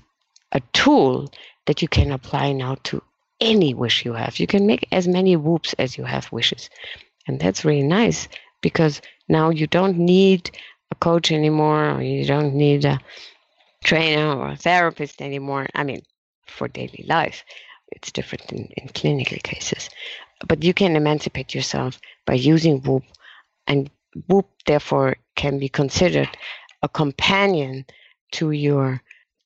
[0.52, 1.32] a tool
[1.66, 3.02] that you can apply now to
[3.42, 4.40] any wish you have.
[4.40, 6.70] You can make as many WOOPs as you have wishes.
[7.28, 8.28] And that's really nice
[8.62, 10.52] because now you don't need
[10.92, 13.00] a coach anymore, or you don't need a
[13.84, 15.68] trainer or a therapist anymore.
[15.74, 16.02] I mean,
[16.48, 17.44] for daily life,
[17.92, 19.90] it's different in, in clinical cases.
[20.48, 23.04] But you can emancipate yourself by using WOOP,
[23.68, 23.90] and
[24.28, 26.30] WOOP, therefore, can be considered
[26.82, 27.86] a companion
[28.34, 29.02] to your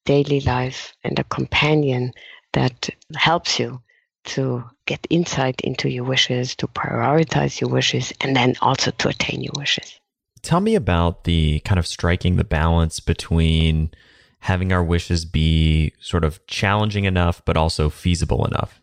[0.06, 2.14] daily life and a companion
[2.54, 3.82] that helps you
[4.26, 9.42] to get insight into your wishes, to prioritize your wishes, and then also to attain
[9.42, 10.00] your wishes.
[10.42, 13.92] Tell me about the kind of striking the balance between
[14.40, 18.82] having our wishes be sort of challenging enough, but also feasible enough.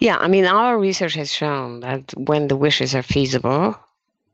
[0.00, 3.76] Yeah, I mean, our research has shown that when the wishes are feasible,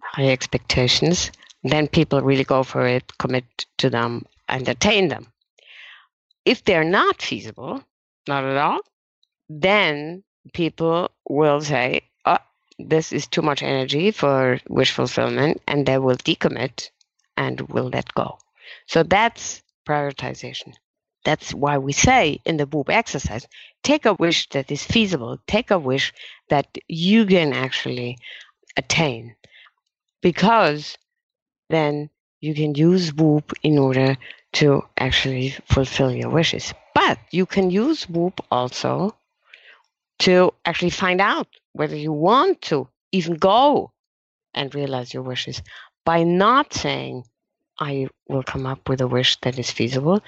[0.00, 1.32] high expectations,
[1.64, 5.26] then people really go for it, commit to them, and attain them.
[6.44, 7.82] If they're not feasible,
[8.28, 8.80] not at all,
[9.48, 10.22] then
[10.52, 12.38] people will say, oh,
[12.78, 16.90] this is too much energy for wish fulfillment, and they will decommit
[17.36, 18.38] and will let go.
[18.86, 20.74] So that's prioritization.
[21.24, 23.46] That's why we say in the WOOP exercise
[23.82, 26.12] take a wish that is feasible, take a wish
[26.50, 28.18] that you can actually
[28.76, 29.34] attain,
[30.22, 30.96] because
[31.68, 32.10] then
[32.40, 34.16] you can use WOOP in order
[34.52, 36.72] to actually fulfill your wishes.
[36.94, 39.16] But you can use WOOP also
[40.20, 43.92] to actually find out whether you want to even go
[44.54, 45.62] and realize your wishes
[46.04, 47.24] by not saying,
[47.78, 50.22] I will come up with a wish that is feasible.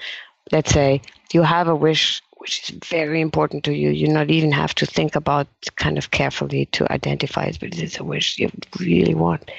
[0.51, 1.01] Let's say
[1.33, 3.89] you have a wish which is very important to you.
[3.89, 7.99] You not even have to think about kind of carefully to identify it, but it's
[7.99, 9.51] a wish you really want.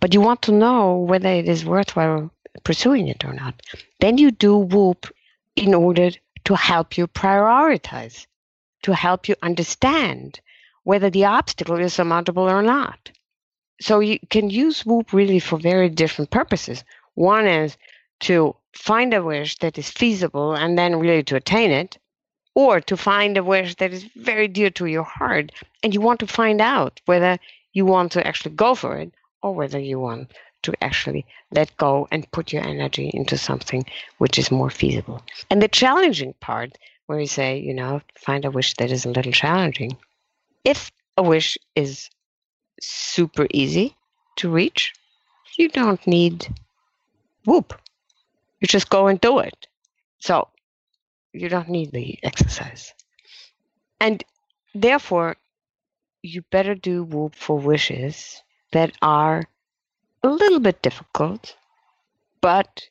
[0.00, 2.30] But you want to know whether it is worthwhile
[2.64, 3.62] pursuing it or not.
[4.00, 5.06] Then you do WOOP
[5.56, 6.10] in order
[6.44, 8.26] to help you prioritize,
[8.82, 10.40] to help you understand
[10.84, 13.10] whether the obstacle is surmountable or not.
[13.80, 16.82] So you can use WOOP really for very different purposes.
[17.16, 17.76] One is
[18.20, 21.98] to find a wish that is feasible and then really to attain it,
[22.54, 25.52] or to find a wish that is very dear to your heart
[25.82, 27.38] and you want to find out whether
[27.74, 29.12] you want to actually go for it
[29.42, 33.84] or whether you want to actually let go and put your energy into something
[34.18, 35.22] which is more feasible.
[35.50, 39.10] And the challenging part, where you say, you know, find a wish that is a
[39.10, 39.96] little challenging.
[40.64, 42.10] If a wish is
[42.80, 43.94] super easy
[44.36, 44.94] to reach,
[45.56, 46.48] you don't need
[47.46, 47.74] WOOP.
[48.60, 49.66] You just go and do it.
[50.18, 50.48] So
[51.32, 52.92] you don't need the exercise.
[54.00, 54.22] And
[54.74, 55.36] therefore,
[56.22, 58.42] you better do WOOP for wishes
[58.72, 59.44] that are
[60.22, 61.54] a little bit difficult,
[62.40, 62.88] but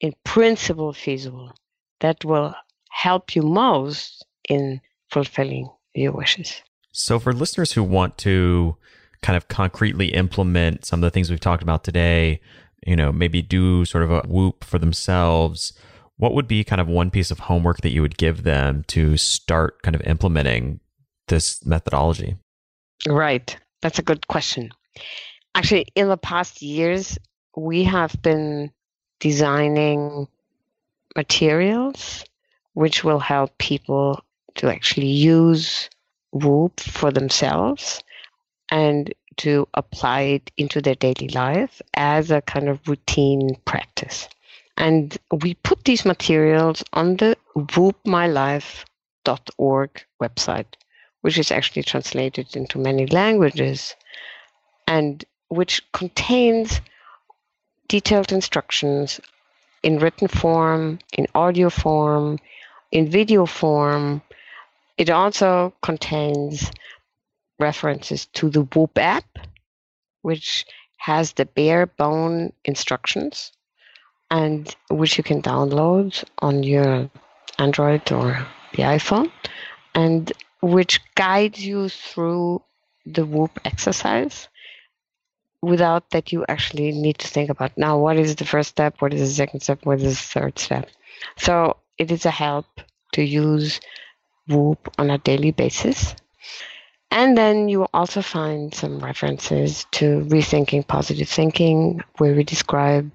[0.00, 1.52] in principle feasible.
[2.00, 2.54] That will
[2.90, 6.62] help you most in fulfilling your wishes.
[6.92, 8.76] So, for listeners who want to
[9.20, 12.40] kind of concretely implement some of the things we've talked about today,
[12.86, 15.72] you know, maybe do sort of a WOOP for themselves,
[16.16, 19.16] what would be kind of one piece of homework that you would give them to
[19.16, 20.80] start kind of implementing
[21.28, 22.36] this methodology?
[23.06, 23.56] Right.
[23.82, 24.70] That's a good question.
[25.54, 27.18] Actually, in the past years,
[27.56, 28.72] we have been
[29.20, 30.26] designing
[31.16, 32.24] materials
[32.74, 34.22] which will help people
[34.54, 35.90] to actually use
[36.32, 38.02] WOOP for themselves
[38.70, 44.28] and to apply it into their daily life as a kind of routine practice.
[44.76, 49.90] And we put these materials on the woopmylife.org
[50.22, 50.66] website,
[51.22, 53.96] which is actually translated into many languages
[54.86, 56.80] and which contains
[57.88, 59.20] detailed instructions
[59.82, 62.38] in written form, in audio form,
[62.92, 64.22] in video form.
[64.96, 66.70] It also contains
[67.58, 69.38] references to the WOOP app,
[70.22, 70.66] which
[70.98, 73.52] has the bare bone instructions
[74.30, 77.10] and which you can download on your
[77.58, 79.30] Android or the iPhone,
[79.94, 82.62] and which guides you through
[83.06, 84.48] the WOOP exercise
[85.62, 89.12] without that you actually need to think about now what is the first step, what
[89.12, 90.88] is the second step, what is the third step.
[91.36, 92.66] So it is a help
[93.12, 93.80] to use
[94.48, 96.14] WOOP on a daily basis.
[97.10, 103.10] And then you will also find some references to rethinking positive thinking, where we describe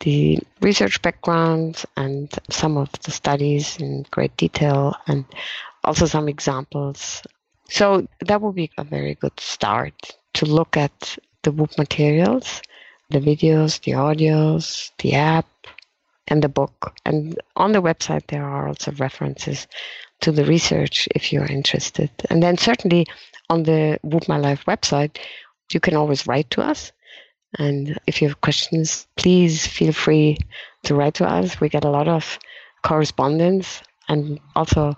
[0.00, 5.24] the research background and some of the studies in great detail and
[5.84, 7.22] also some examples.
[7.68, 9.94] So that would be a very good start
[10.34, 12.62] to look at the WOOP materials,
[13.10, 15.46] the videos, the audios, the app,
[16.28, 16.94] and the book.
[17.04, 19.66] And on the website, there are also references
[20.20, 22.10] to the research if you're interested.
[22.30, 23.06] And then certainly
[23.48, 25.18] on the WOOP My Life website,
[25.72, 26.92] you can always write to us.
[27.58, 30.38] And if you have questions, please feel free
[30.84, 31.60] to write to us.
[31.60, 32.38] We get a lot of
[32.82, 34.96] correspondence and also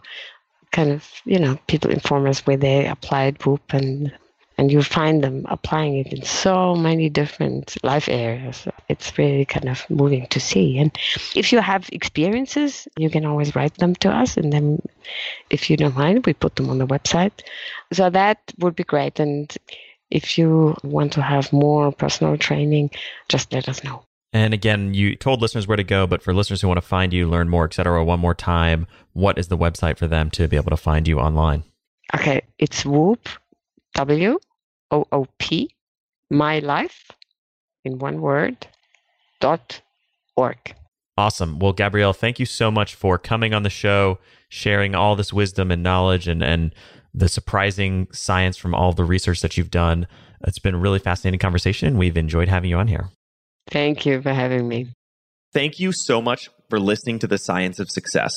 [0.72, 4.12] kind of, you know, people inform us where they applied WOOP and
[4.58, 8.66] and you find them applying it in so many different life areas.
[8.88, 10.78] It's really kind of moving to see.
[10.78, 10.96] And
[11.34, 14.36] if you have experiences, you can always write them to us.
[14.36, 14.80] And then
[15.50, 17.32] if you don't mind, we put them on the website.
[17.92, 19.20] So that would be great.
[19.20, 19.54] And
[20.10, 22.90] if you want to have more personal training,
[23.28, 24.04] just let us know.
[24.32, 27.12] And again, you told listeners where to go, but for listeners who want to find
[27.12, 30.56] you, learn more, etc., one more time, what is the website for them to be
[30.56, 31.64] able to find you online?
[32.14, 33.28] Okay, it's WOOP
[33.94, 34.38] W
[34.90, 35.70] O O P
[36.30, 37.10] my life
[37.84, 38.66] in one word
[39.40, 39.80] dot
[40.36, 40.74] org.
[41.18, 41.58] Awesome.
[41.58, 44.18] Well, Gabriele, thank you so much for coming on the show,
[44.48, 46.74] sharing all this wisdom and knowledge and and
[47.14, 50.06] the surprising science from all the research that you've done.
[50.46, 51.96] It's been a really fascinating conversation.
[51.96, 53.08] We've enjoyed having you on here.
[53.70, 54.88] Thank you for having me.
[55.54, 58.32] Thank you so much for listening to the science of success.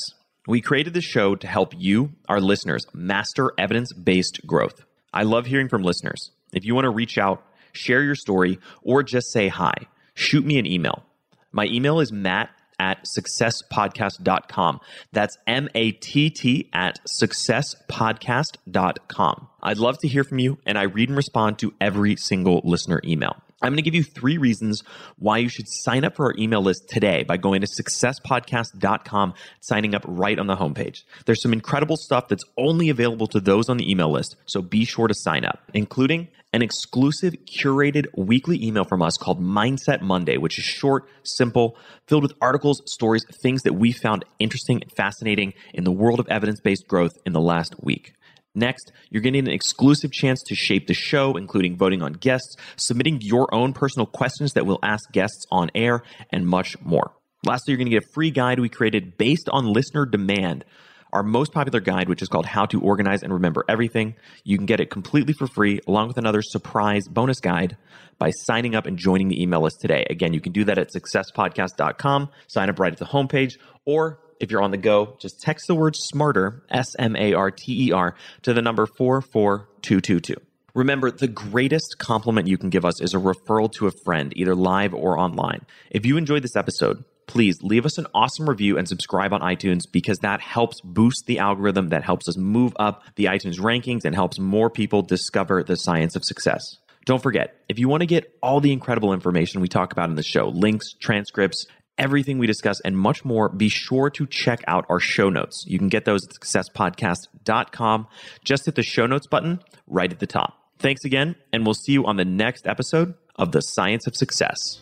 [0.48, 4.86] We created this show to help you, our listeners, master evidence based growth.
[5.14, 6.32] I love hearing from listeners.
[6.54, 9.74] If you want to reach out, share your story, or just say hi,
[10.14, 11.06] shoot me an email.
[11.52, 14.80] My email is matt at successpodcast.com.
[15.12, 19.48] That's M A T T at successpodcast.com.
[19.62, 23.02] I'd love to hear from you, and I read and respond to every single listener
[23.04, 23.36] email.
[23.62, 24.84] I'm going to give you three reasons
[25.18, 29.94] why you should sign up for our email list today by going to successpodcast.com, signing
[29.94, 31.04] up right on the homepage.
[31.26, 34.86] There's some incredible stuff that's only available to those on the email list, so be
[34.86, 40.38] sure to sign up, including an exclusive curated weekly email from us called Mindset Monday,
[40.38, 41.78] which is short, simple,
[42.08, 46.28] filled with articles, stories, things that we found interesting and fascinating in the world of
[46.28, 48.14] evidence based growth in the last week.
[48.56, 53.22] Next, you're getting an exclusive chance to shape the show, including voting on guests, submitting
[53.22, 57.14] your own personal questions that we'll ask guests on air, and much more.
[57.46, 60.66] Lastly, you're going to get a free guide we created based on listener demand.
[61.12, 64.16] Our most popular guide, which is called How to Organize and Remember Everything.
[64.44, 67.78] You can get it completely for free, along with another surprise bonus guide
[68.20, 70.06] by signing up and joining the email list today.
[70.10, 74.52] Again, you can do that at successpodcast.com, sign up right at the homepage, or if
[74.52, 77.92] you're on the go, just text the word smarter, S M A R T E
[77.92, 80.36] R, to the number 44222.
[80.76, 84.56] Remember, the greatest compliment you can give us is a referral to a friend, either
[84.56, 85.66] live or online.
[85.90, 89.84] If you enjoyed this episode, please leave us an awesome review and subscribe on iTunes
[89.90, 94.16] because that helps boost the algorithm, that helps us move up the iTunes rankings, and
[94.16, 96.62] helps more people discover the science of success.
[97.06, 100.16] Don't forget, if you want to get all the incredible information we talk about in
[100.16, 101.68] the show, links, transcripts,
[102.00, 105.64] everything we discuss, and much more, be sure to check out our show notes.
[105.68, 108.08] You can get those at successpodcast.com.
[108.44, 110.56] Just hit the show notes button right at the top.
[110.80, 114.82] Thanks again, and we'll see you on the next episode of The Science of Success.